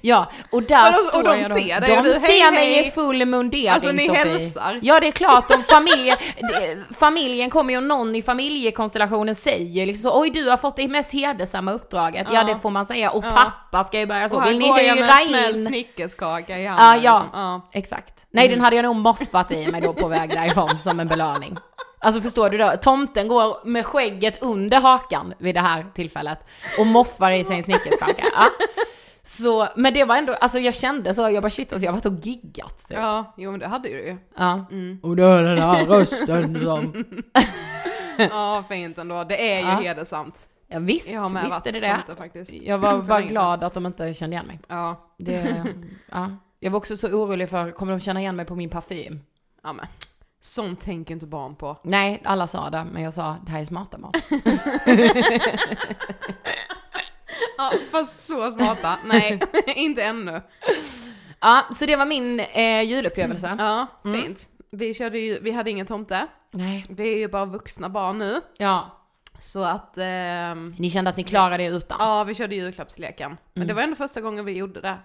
Ja, 0.02 0.32
och 0.52 0.63
där 0.63 0.84
Men 0.84 0.91
de- 0.91 0.98
står 0.98 1.18
och 1.18 1.24
de 1.24 1.39
jag 1.41 1.50
då. 1.50 1.56
ser 1.56 1.82
dig 1.82 1.89
De 1.96 1.98
och 2.10 2.15
ser 2.15 2.28
hej, 2.28 2.52
mig 2.52 2.74
hej. 2.76 2.88
i 2.88 2.91
full 2.91 3.26
mundering 3.26 3.70
Alltså, 3.70 3.91
ni 3.91 4.08
Sofie. 4.08 4.26
hälsar. 4.26 4.80
Ja 4.82 5.00
det 5.00 5.08
är 5.08 5.12
klart, 5.12 5.48
de, 5.48 5.63
familjen, 5.63 6.18
familjen 7.00 7.50
kommer 7.50 7.72
ju 7.74 7.78
och 7.78 7.84
någon 7.84 8.15
i 8.15 8.22
familjekonstellationen 8.22 9.36
säger 9.36 9.86
liksom 9.86 10.12
så, 10.12 10.20
oj 10.22 10.30
du 10.30 10.50
har 10.50 10.58
fått 10.58 10.76
det 10.76 10.88
mest 10.88 11.12
hedersamma 11.13 11.72
uppdraget. 11.72 12.28
Ja, 12.32 12.34
Ja. 12.36 12.44
det 12.54 12.60
får 12.62 12.70
man 12.70 12.86
säga. 12.86 13.12
Och 13.12 13.26
Ja. 13.26 13.32
pappa 13.32 13.84
ska 13.84 14.00
ju 14.00 14.06
börja 14.06 14.30
så, 14.30 14.38
Och 14.38 14.46
vill 14.48 14.58
ni 14.60 14.68
går 14.68 14.80
jag 14.80 15.00
med 15.00 15.06
hyra 15.06 15.13
smält 15.28 15.56
in? 15.58 15.65
snickerskaka 15.65 16.58
i 16.60 16.63
Ja, 16.65 16.72
handen. 16.72 17.04
ja, 17.04 17.20
liksom. 17.20 17.41
ja. 17.41 17.45
Exakt. 17.72 18.26
Nej 18.32 18.48
den 18.48 18.62
hade 18.62 18.76
jag 18.76 18.84
nog 18.84 18.96
moffat 18.96 19.52
i 19.52 19.68
mig 19.72 19.82
då 19.82 19.94
på 19.94 20.08
väg 20.08 20.30
därifrån 20.30 20.80
som 20.80 21.00
en 21.00 21.08
belöning. 21.08 21.58
Alltså 22.00 22.22
förstår 22.22 22.50
du 22.50 22.58
då? 22.58 22.72
Tomten 22.82 23.28
går 23.28 23.66
med 23.68 23.86
skägget 23.86 24.42
under 24.44 24.80
hakan 24.82 25.34
vid 25.38 25.56
det 25.56 25.62
här 25.62 25.86
tillfället 25.94 26.40
och 26.80 26.88
moffar 26.88 27.32
i 27.32 27.44
sig 27.44 27.56
en 27.58 27.64
snickerskaka. 27.64 28.24
Ja. 28.36 28.46
Så, 29.24 29.68
men 29.76 29.94
det 29.94 30.04
var 30.04 30.16
ändå, 30.16 30.34
alltså 30.34 30.60
jag 30.60 30.76
kände 30.76 31.14
så, 31.14 31.30
jag 31.30 31.44
bara 31.44 31.50
shit 31.50 31.74
alltså 31.74 31.86
jag 31.86 31.92
har 31.92 31.98
varit 31.98 32.06
och 32.06 32.26
giggat. 32.26 32.88
Typ. 32.88 32.98
Ja, 32.98 33.34
jo 33.38 33.52
men 33.52 33.60
det 33.60 33.68
hade 33.68 33.90
du 33.90 33.96
ju. 34.06 34.18
Ja. 34.38 34.66
Mm. 34.72 35.00
Och 35.04 35.16
då 35.16 35.24
är 35.24 35.44
den 35.44 35.58
här 35.58 35.86
rösten 35.86 36.64
som... 36.66 37.06
Ja, 38.30 38.64
fint 38.70 38.98
ändå. 38.98 39.24
Det 39.24 39.52
är 39.54 39.60
ju 39.60 39.66
Ja. 39.68 39.76
hedersamt. 39.76 40.50
Ja 40.68 40.80
visst, 40.80 41.12
Jag 41.12 41.22
har 41.22 41.30
med 41.30 41.44
visst 41.44 41.68
är 41.68 41.72
det 41.72 41.80
det. 41.80 41.94
tomte 42.06 42.16
faktiskt. 42.22 42.54
Jag 42.54 42.78
var 42.78 42.98
bara 43.02 43.22
glad 43.22 43.64
att 43.64 43.74
de 43.74 43.86
inte 43.86 44.14
kände 44.14 44.34
igen 44.34 44.46
mig. 44.48 44.60
Ja. 44.68 45.14
Det, 45.18 45.64
ja. 46.12 46.30
Jag 46.65 46.71
var 46.71 46.78
också 46.78 46.97
så 46.97 47.08
orolig 47.08 47.49
för, 47.49 47.71
kommer 47.71 47.91
de 47.93 47.99
känna 47.99 48.19
igen 48.19 48.36
mig 48.36 48.45
på 48.45 48.56
min 48.56 48.69
parfym? 48.69 49.19
ja, 49.63 49.73
men 49.73 49.86
sånt 50.39 50.80
tänker 50.82 51.13
inte 51.13 51.25
barn 51.25 51.56
på. 51.56 51.78
Nej, 51.84 52.21
alla 52.23 52.47
sa 52.47 52.69
det, 52.69 52.86
men 52.91 53.04
jag 53.04 53.13
sa 53.13 53.38
det 53.45 53.51
här 53.51 53.62
är 53.62 53.65
smarta 53.65 53.97
barn. 53.97 54.12
Ja, 57.58 57.73
fast 57.91 58.21
så 58.21 58.51
smarta. 58.51 58.97
Nej, 59.06 59.39
inte 59.75 60.04
ännu. 60.04 60.41
Ja, 61.39 61.65
så 61.75 61.86
det 61.86 61.95
var 61.95 62.06
min 62.06 62.39
eh, 62.39 62.82
julupplevelse. 62.82 63.56
Ja, 63.60 63.88
Mm. 64.06 64.21
fint. 64.21 64.49
Vi, 64.71 64.93
körde 64.93 65.19
ju, 65.19 65.39
vi 65.39 65.51
hade 65.51 65.69
ingen 65.69 65.86
tomte. 65.86 66.28
Nej. 66.51 66.84
Vi 66.89 67.13
är 67.13 67.17
ju 67.17 67.28
bara 67.28 67.45
vuxna 67.45 67.89
barn 67.89 68.17
nu. 68.17 68.41
Ja, 68.58 69.01
Så 69.39 69.63
att, 69.63 69.97
ehm, 69.97 70.75
ni 70.80 70.89
kände 70.89 71.10
att 71.10 71.17
ni 71.17 71.23
klarade 71.23 71.58
det 71.58 71.65
utan? 71.69 71.97
ja 71.99 72.23
vi 72.23 72.36
körde 72.36 72.56
julklappsleken. 72.56 73.38
Men 73.54 73.67
det 73.67 73.73
var 73.73 73.82
ändå 73.82 73.95
första 73.95 74.21
gången 74.21 74.45
vi 74.45 74.51
gjorde 74.51 74.82
det. 74.82 74.97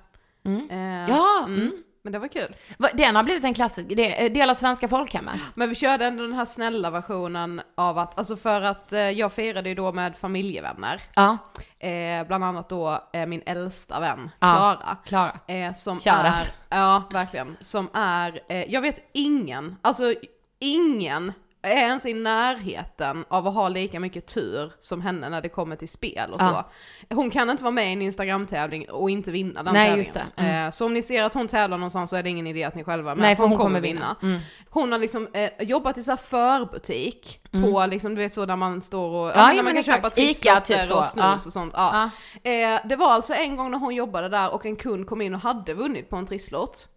Mm. 0.44 0.70
Eh, 0.70 1.10
Ja, 1.16 1.44
mm. 1.46 1.60
mm. 1.60 1.72
Men 2.02 2.12
det 2.12 2.18
var 2.18 2.28
kul. 2.28 2.56
Den 2.94 3.16
har 3.16 3.22
blivit 3.22 3.44
en 3.44 3.54
klassiker, 3.54 3.96
det 3.96 4.24
är 4.24 4.30
del 4.30 4.50
av 4.50 4.54
svenska 4.54 4.88
folkhemmet. 4.88 5.40
Men 5.54 5.68
vi 5.68 5.74
körde 5.74 6.04
ändå 6.06 6.22
den 6.22 6.32
här 6.32 6.44
snälla 6.44 6.90
versionen 6.90 7.60
av 7.74 7.98
att, 7.98 8.18
alltså 8.18 8.36
för 8.36 8.62
att 8.62 8.92
eh, 8.92 9.00
jag 9.00 9.32
firade 9.32 9.68
ju 9.68 9.74
då 9.74 9.92
med 9.92 10.16
familjevänner. 10.16 11.02
Ja, 11.14 11.38
Eh, 11.78 12.26
bland 12.26 12.44
annat 12.44 12.68
då 12.68 13.08
eh, 13.12 13.26
min 13.26 13.42
äldsta 13.46 14.00
vän, 14.00 14.30
Ja. 14.40 14.56
Klara. 14.56 14.96
Klara. 15.04 15.54
Eh, 15.54 15.72
som 15.72 15.98
Shoutout. 15.98 16.52
är, 16.70 16.78
ja 16.78 17.02
verkligen, 17.12 17.56
som 17.60 17.88
är, 17.94 18.40
eh, 18.48 18.72
jag 18.72 18.80
vet 18.80 19.10
ingen, 19.12 19.76
alltså 19.82 20.14
ingen 20.58 21.32
är 21.62 21.70
ens 21.76 22.06
i 22.06 22.14
närheten 22.14 23.24
av 23.28 23.46
att 23.48 23.54
ha 23.54 23.68
lika 23.68 24.00
mycket 24.00 24.26
tur 24.26 24.72
som 24.80 25.00
henne 25.00 25.28
när 25.28 25.40
det 25.42 25.48
kommer 25.48 25.76
till 25.76 25.88
spel 25.88 26.30
och 26.32 26.40
så. 26.40 26.46
Ja. 26.46 26.70
Hon 27.16 27.30
kan 27.30 27.50
inte 27.50 27.62
vara 27.62 27.70
med 27.72 27.88
i 27.88 27.92
en 27.92 28.02
Instagram-tävling 28.02 28.90
och 28.90 29.10
inte 29.10 29.30
vinna 29.30 29.62
den 29.62 29.72
Nej, 29.74 29.80
tävlingen. 29.86 29.98
just 29.98 30.14
det. 30.14 30.24
Mm. 30.36 30.64
Eh, 30.66 30.70
så 30.70 30.86
om 30.86 30.94
ni 30.94 31.02
ser 31.02 31.22
att 31.22 31.34
hon 31.34 31.48
tävlar 31.48 31.78
någonstans 31.78 32.10
så 32.10 32.16
är 32.16 32.22
det 32.22 32.28
ingen 32.30 32.46
idé 32.46 32.64
att 32.64 32.74
ni 32.74 32.84
själva 32.84 33.10
är 33.10 33.14
med, 33.14 33.22
Nej, 33.22 33.36
för 33.36 33.46
hon 33.46 33.58
kommer 33.58 33.80
vinna. 33.80 34.16
Mm. 34.22 34.40
Hon 34.70 34.92
har 34.92 34.98
liksom 34.98 35.28
eh, 35.32 35.50
jobbat 35.60 35.98
i 35.98 36.02
så 36.02 36.16
förbutik 36.16 37.40
på 37.50 37.86
liksom, 37.86 38.14
du 38.14 38.20
vet 38.20 38.34
så 38.34 38.46
där 38.46 38.56
man 38.56 38.82
står 38.82 39.08
och, 39.10 39.30
Mm. 39.30 39.40
Ja, 39.40 39.52
ja, 39.52 39.62
man 39.62 39.74
kan 39.74 39.84
köpa 39.84 40.10
trisslotter 40.10 40.78
typ 40.78 40.88
så. 40.88 40.98
och 40.98 41.04
snus 41.04 41.22
Ja. 41.24 41.34
och 41.46 41.52
sånt. 41.52 41.74
Ja. 41.76 42.10
Eh, 42.42 42.80
det 42.84 42.96
var 42.96 43.12
alltså 43.12 43.34
en 43.34 43.56
gång 43.56 43.70
när 43.70 43.78
hon 43.78 43.94
jobbade 43.94 44.28
där 44.28 44.50
och 44.54 44.66
en 44.66 44.76
kund 44.76 45.06
kom 45.06 45.20
in 45.20 45.34
och 45.34 45.40
hade 45.40 45.74
vunnit 45.74 46.10
på 46.10 46.16
en 46.16 46.26
trisslott. 46.26 46.88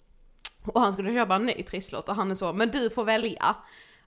Och 0.65 0.82
han 0.82 0.93
skulle 0.93 1.13
köpa 1.13 1.36
en 1.36 1.45
ny 1.45 1.63
trisslott 1.63 2.10
och 2.10 2.15
han 2.15 2.32
är 2.32 2.36
så, 2.36 2.54
men 2.54 2.69
du 2.71 2.89
får 2.89 3.04
välja. 3.04 3.56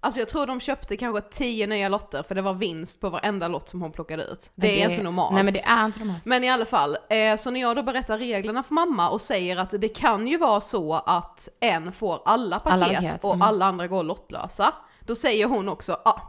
Alltså 0.00 0.20
jag 0.20 0.28
tror 0.28 0.46
de 0.46 0.60
köpte 0.60 0.96
kanske 0.96 1.20
tio 1.20 1.66
nya 1.66 1.88
lotter 1.88 2.22
för 2.22 2.34
det 2.34 2.42
var 2.42 2.54
vinst 2.54 3.00
på 3.00 3.10
varenda 3.10 3.48
lott 3.48 3.68
som 3.68 3.82
hon 3.82 3.92
plockade 3.92 4.24
ut. 4.24 4.50
Det, 4.54 4.82
är 4.82 4.88
inte 4.90 5.02
normalt. 5.02 5.34
Nej 5.34 5.44
men 5.44 5.54
det 5.54 5.60
är 5.60 5.84
inte 5.84 5.98
normalt. 5.98 6.24
Men 6.24 6.44
i 6.44 6.50
alla 6.50 6.64
fall, 6.64 6.98
eh, 7.10 7.36
så 7.36 7.50
när 7.50 7.60
jag 7.60 7.76
då 7.76 7.82
berättar 7.82 8.18
reglerna 8.18 8.62
för 8.62 8.74
mamma 8.74 9.10
och 9.10 9.20
säger 9.20 9.56
att 9.56 9.70
det 9.70 9.88
kan 9.88 10.26
ju 10.26 10.38
vara 10.38 10.60
så 10.60 10.94
att 10.94 11.48
en 11.60 11.92
får 11.92 12.22
alla 12.24 12.58
paket, 12.58 12.72
Alla 12.72 12.94
paket, 12.94 13.24
och 13.24 13.34
mm. 13.34 13.42
alla 13.42 13.66
andra 13.66 13.86
går 13.86 14.02
lottlösa. 14.02 14.74
Då 15.06 15.14
säger 15.14 15.46
hon 15.46 15.68
också, 15.68 15.92
ja, 16.04 16.10
ah, 16.10 16.20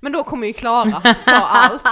men 0.00 0.12
då 0.12 0.24
kommer 0.24 0.46
ju 0.46 0.52
Klara 0.52 1.00
ta 1.26 1.34
allt. 1.34 1.82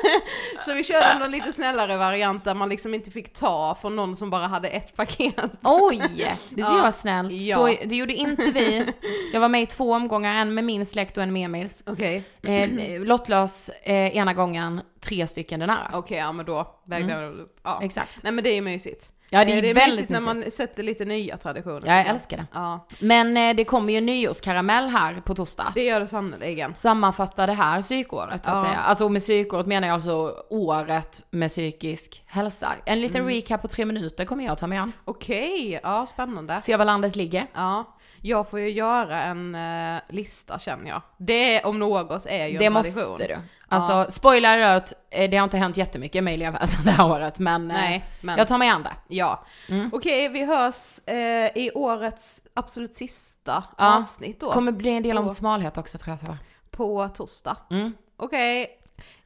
så 0.60 0.74
vi 0.74 0.84
körde 0.84 1.24
en 1.24 1.30
lite 1.30 1.52
snällare 1.52 1.96
variant 1.96 2.44
där 2.44 2.54
man 2.54 2.68
liksom 2.68 2.94
inte 2.94 3.10
fick 3.10 3.32
ta 3.32 3.74
från 3.74 3.96
någon 3.96 4.16
som 4.16 4.30
bara 4.30 4.46
hade 4.46 4.68
ett 4.68 4.96
paket. 4.96 5.34
Oj, 5.62 6.02
det 6.16 6.36
tycker 6.48 6.62
jag 6.62 6.82
var 6.82 6.90
snällt. 6.90 7.32
Ja. 7.32 7.56
Så 7.56 7.66
det 7.66 7.96
gjorde 7.96 8.14
inte 8.14 8.50
vi. 8.50 8.92
Jag 9.32 9.40
var 9.40 9.48
med 9.48 9.62
i 9.62 9.66
två 9.66 9.92
omgångar, 9.92 10.34
en 10.34 10.54
med 10.54 10.64
min 10.64 10.86
släkt 10.86 11.16
och 11.16 11.22
en 11.22 11.32
med 11.32 11.44
Emils. 11.44 11.82
Okej, 11.86 12.24
Eh, 12.42 13.00
lottlös 13.00 13.68
eh, 13.68 14.16
ena 14.16 14.34
gången, 14.34 14.80
tre 15.00 15.26
stycken 15.26 15.60
den 15.60 15.70
andra. 15.70 15.98
okej, 15.98 16.18
ja 16.18 16.32
men 16.32 16.46
då 16.46 16.80
vägde 16.86 17.12
jag 17.12 17.34
upp. 17.34 17.60
Ja. 17.62 17.80
Exakt. 17.82 18.22
Nej 18.22 18.32
men 18.32 18.44
det 18.44 18.50
är 18.50 18.62
mysigt. 18.62 19.12
Ja, 19.34 19.44
det 19.44 19.52
är 19.52 19.56
Eh, 19.56 19.62
det 19.62 19.70
är 19.70 19.74
väldigt 19.74 19.98
mysigt 19.98 20.10
när 20.10 20.20
man 20.20 20.50
sätter 20.50 20.82
lite 20.82 21.04
nya 21.04 21.36
traditioner. 21.36 21.82
Ja, 21.86 21.96
jag 21.96 22.06
älskar 22.06 22.36
det. 22.36 22.46
Ja, 22.52 22.86
Men 22.98 23.36
eh, 23.36 23.56
det 23.56 23.64
kommer 23.64 23.92
ju 23.92 24.00
nyårskaramell 24.00 24.88
här 24.88 25.22
på 25.26 25.34
torsdag. 25.34 25.72
det 25.74 25.84
gör 25.84 26.00
det 26.00 26.06
sannerligen. 26.06 26.74
Sammanfattar 26.78 27.46
det 27.46 27.52
här 27.52 27.82
psykåret 27.82 28.44
så 28.44 28.50
att 28.50 28.56
Ja. 28.56 28.62
säga. 28.64 28.76
Alltså 28.78 29.08
med 29.08 29.22
psykåret 29.22 29.66
menar 29.66 29.88
jag 29.88 29.94
alltså 29.94 30.34
året 30.50 31.22
med 31.30 31.50
psykisk 31.50 32.22
hälsa. 32.26 32.72
En 32.84 33.00
liten 33.00 33.20
Mm. 33.20 33.34
recap 33.34 33.62
på 33.62 33.68
tre 33.68 33.84
minuter 33.84 34.24
kommer 34.24 34.44
jag 34.44 34.58
ta 34.58 34.66
mig 34.66 34.78
an. 34.78 34.92
Okej, 35.04 35.80
ja 35.82 36.06
spännande. 36.06 36.58
Se 36.58 36.76
var 36.76 36.84
landet 36.84 37.16
ligger. 37.16 37.46
Ja, 37.54 37.94
jag 38.22 38.48
får 38.48 38.60
ju 38.60 38.70
göra 38.70 39.22
en 39.22 39.54
eh, 39.54 40.00
lista 40.08 40.58
känner 40.58 40.88
jag. 40.90 41.02
Det 41.16 41.62
om 41.64 41.78
något 41.78 42.26
är 42.26 42.46
ju 42.46 42.58
Det 42.58 42.64
en 42.64 42.72
måste 42.72 42.92
tradition. 42.92 43.18
du. 43.18 43.36
Alltså 43.68 44.06
spoiler 44.10 44.58
alert, 44.58 44.92
eh, 45.10 45.30
det 45.30 45.36
har 45.36 45.44
inte 45.44 45.56
hänt 45.58 45.76
jättemycket 45.76 46.24
med 46.24 46.34
elevhälsan 46.34 46.80
det 46.84 46.90
här 46.90 47.10
året 47.10 47.38
men, 47.38 47.70
eh, 47.70 47.76
Nej, 47.76 48.04
men 48.20 48.38
jag 48.38 48.48
tar 48.48 48.58
mig 48.58 48.68
an 48.68 48.82
det. 48.82 48.92
ja. 49.08 49.44
Mm. 49.68 49.90
Okej, 49.92 50.28
vi 50.28 50.44
hörs 50.44 51.08
eh, 51.08 51.50
i 51.54 51.70
årets 51.74 52.42
absolut 52.54 52.94
sista 52.94 53.64
Ja. 53.78 53.96
avsnitt 53.98 54.40
då. 54.40 54.50
Kommer 54.52 54.72
bli 54.72 54.90
en 54.90 55.02
del 55.02 55.18
om 55.18 55.30
smalhet 55.30 55.78
också 55.78 55.98
tror 55.98 56.12
jag. 56.20 56.26
Så. 56.28 56.36
På 56.70 57.08
torsdag. 57.08 57.56
Mm. 57.70 57.92
Okej, 58.16 58.78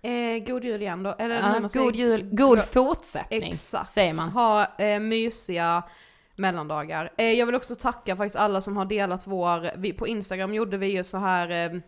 eh, 0.03 0.45
god 0.47 0.65
jul 0.65 0.83
igen 0.83 1.03
då. 1.03 1.15
Eller 1.19 1.35
Ja, 1.75 1.81
god 1.83 1.97
jul, 1.97 2.29
god 2.33 2.65
fortsättning 2.65 3.43
Exakt. 3.53 3.89
säger 3.91 4.15
man. 4.15 4.29
Ha 4.29 4.67
eh, 4.79 4.99
mysiga 5.01 5.83
mellandagar. 6.37 7.12
Eh, 7.16 7.33
jag 7.33 7.46
vill 7.46 7.55
också 7.55 7.75
tacka 7.75 8.16
faktiskt 8.16 8.37
alla 8.37 8.61
som 8.61 8.77
har 8.77 8.85
delat 8.85 9.27
vår, 9.27 9.70
vi, 9.77 9.92
på 9.92 10.07
Instagram 10.09 10.55
gjorde 10.55 10.77
vi 10.77 10.87
ju 10.87 11.05
så 11.05 11.18
här 11.18 11.51
eh, 11.51 11.81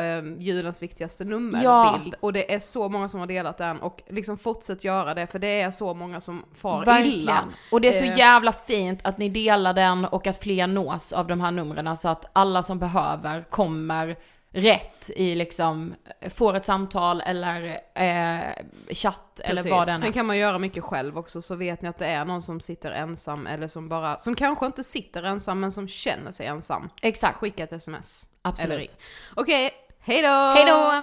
eh, 0.00 0.24
julens 0.38 0.82
viktigaste 0.82 1.24
nummerbild. 1.24 1.64
Ja. 1.64 2.00
Och 2.20 2.32
det 2.32 2.54
är 2.54 2.58
så 2.58 2.88
många 2.88 3.08
som 3.08 3.20
har 3.20 3.26
delat 3.26 3.58
den 3.58 3.80
och 3.80 4.02
liksom 4.08 4.38
fortsätt 4.38 4.84
göra 4.84 5.14
det 5.14 5.26
för 5.26 5.38
det 5.38 5.60
är 5.60 5.70
så 5.70 5.94
många 5.94 6.20
som 6.20 6.44
far 6.54 6.82
illa. 6.82 6.92
Verkligen. 6.92 7.54
Och 7.72 7.80
det 7.80 7.88
är 7.88 7.92
så 7.98 8.04
Eh. 8.04 8.18
jävla 8.18 8.52
fint 8.52 9.00
att 9.04 9.18
ni 9.18 9.28
delar 9.28 9.74
den 9.74 10.04
och 10.04 10.26
att 10.26 10.38
fler 10.40 10.66
nås 10.66 11.12
av 11.12 11.26
de 11.26 11.40
här 11.40 11.50
numren 11.50 11.96
så 11.96 12.08
att 12.08 12.30
alla 12.32 12.62
som 12.62 12.78
behöver 12.78 13.42
kommer 13.42 14.16
rätt 14.60 15.10
i 15.16 15.34
liksom, 15.34 15.94
får 16.34 16.56
ett 16.56 16.66
samtal 16.66 17.20
eller 17.26 17.62
eh, 17.94 18.64
chatt 18.90 19.40
eller 19.40 19.56
Precis. 19.56 19.70
vad 19.70 19.86
den 19.86 19.98
Sen 19.98 20.08
är. 20.08 20.12
kan 20.12 20.26
man 20.26 20.38
göra 20.38 20.58
mycket 20.58 20.84
själv 20.84 21.18
också 21.18 21.42
så 21.42 21.54
vet 21.54 21.82
ni 21.82 21.88
att 21.88 21.98
det 21.98 22.06
är 22.06 22.24
någon 22.24 22.42
som 22.42 22.60
sitter 22.60 22.90
ensam 22.90 23.46
eller 23.46 23.68
som 23.68 23.88
bara, 23.88 24.18
som 24.18 24.34
kanske 24.34 24.66
inte 24.66 24.84
sitter 24.84 25.22
ensam 25.22 25.60
men 25.60 25.72
som 25.72 25.88
känner 25.88 26.30
sig 26.30 26.46
ensam. 26.46 26.88
Exakt. 27.02 27.38
Skicka 27.38 27.64
ett 27.64 27.72
sms. 27.72 28.26
Absolut. 28.42 28.72
Eller. 28.78 28.88
Okej, 29.36 29.70
hejdå! 30.00 30.28
Hejdå! 30.28 31.02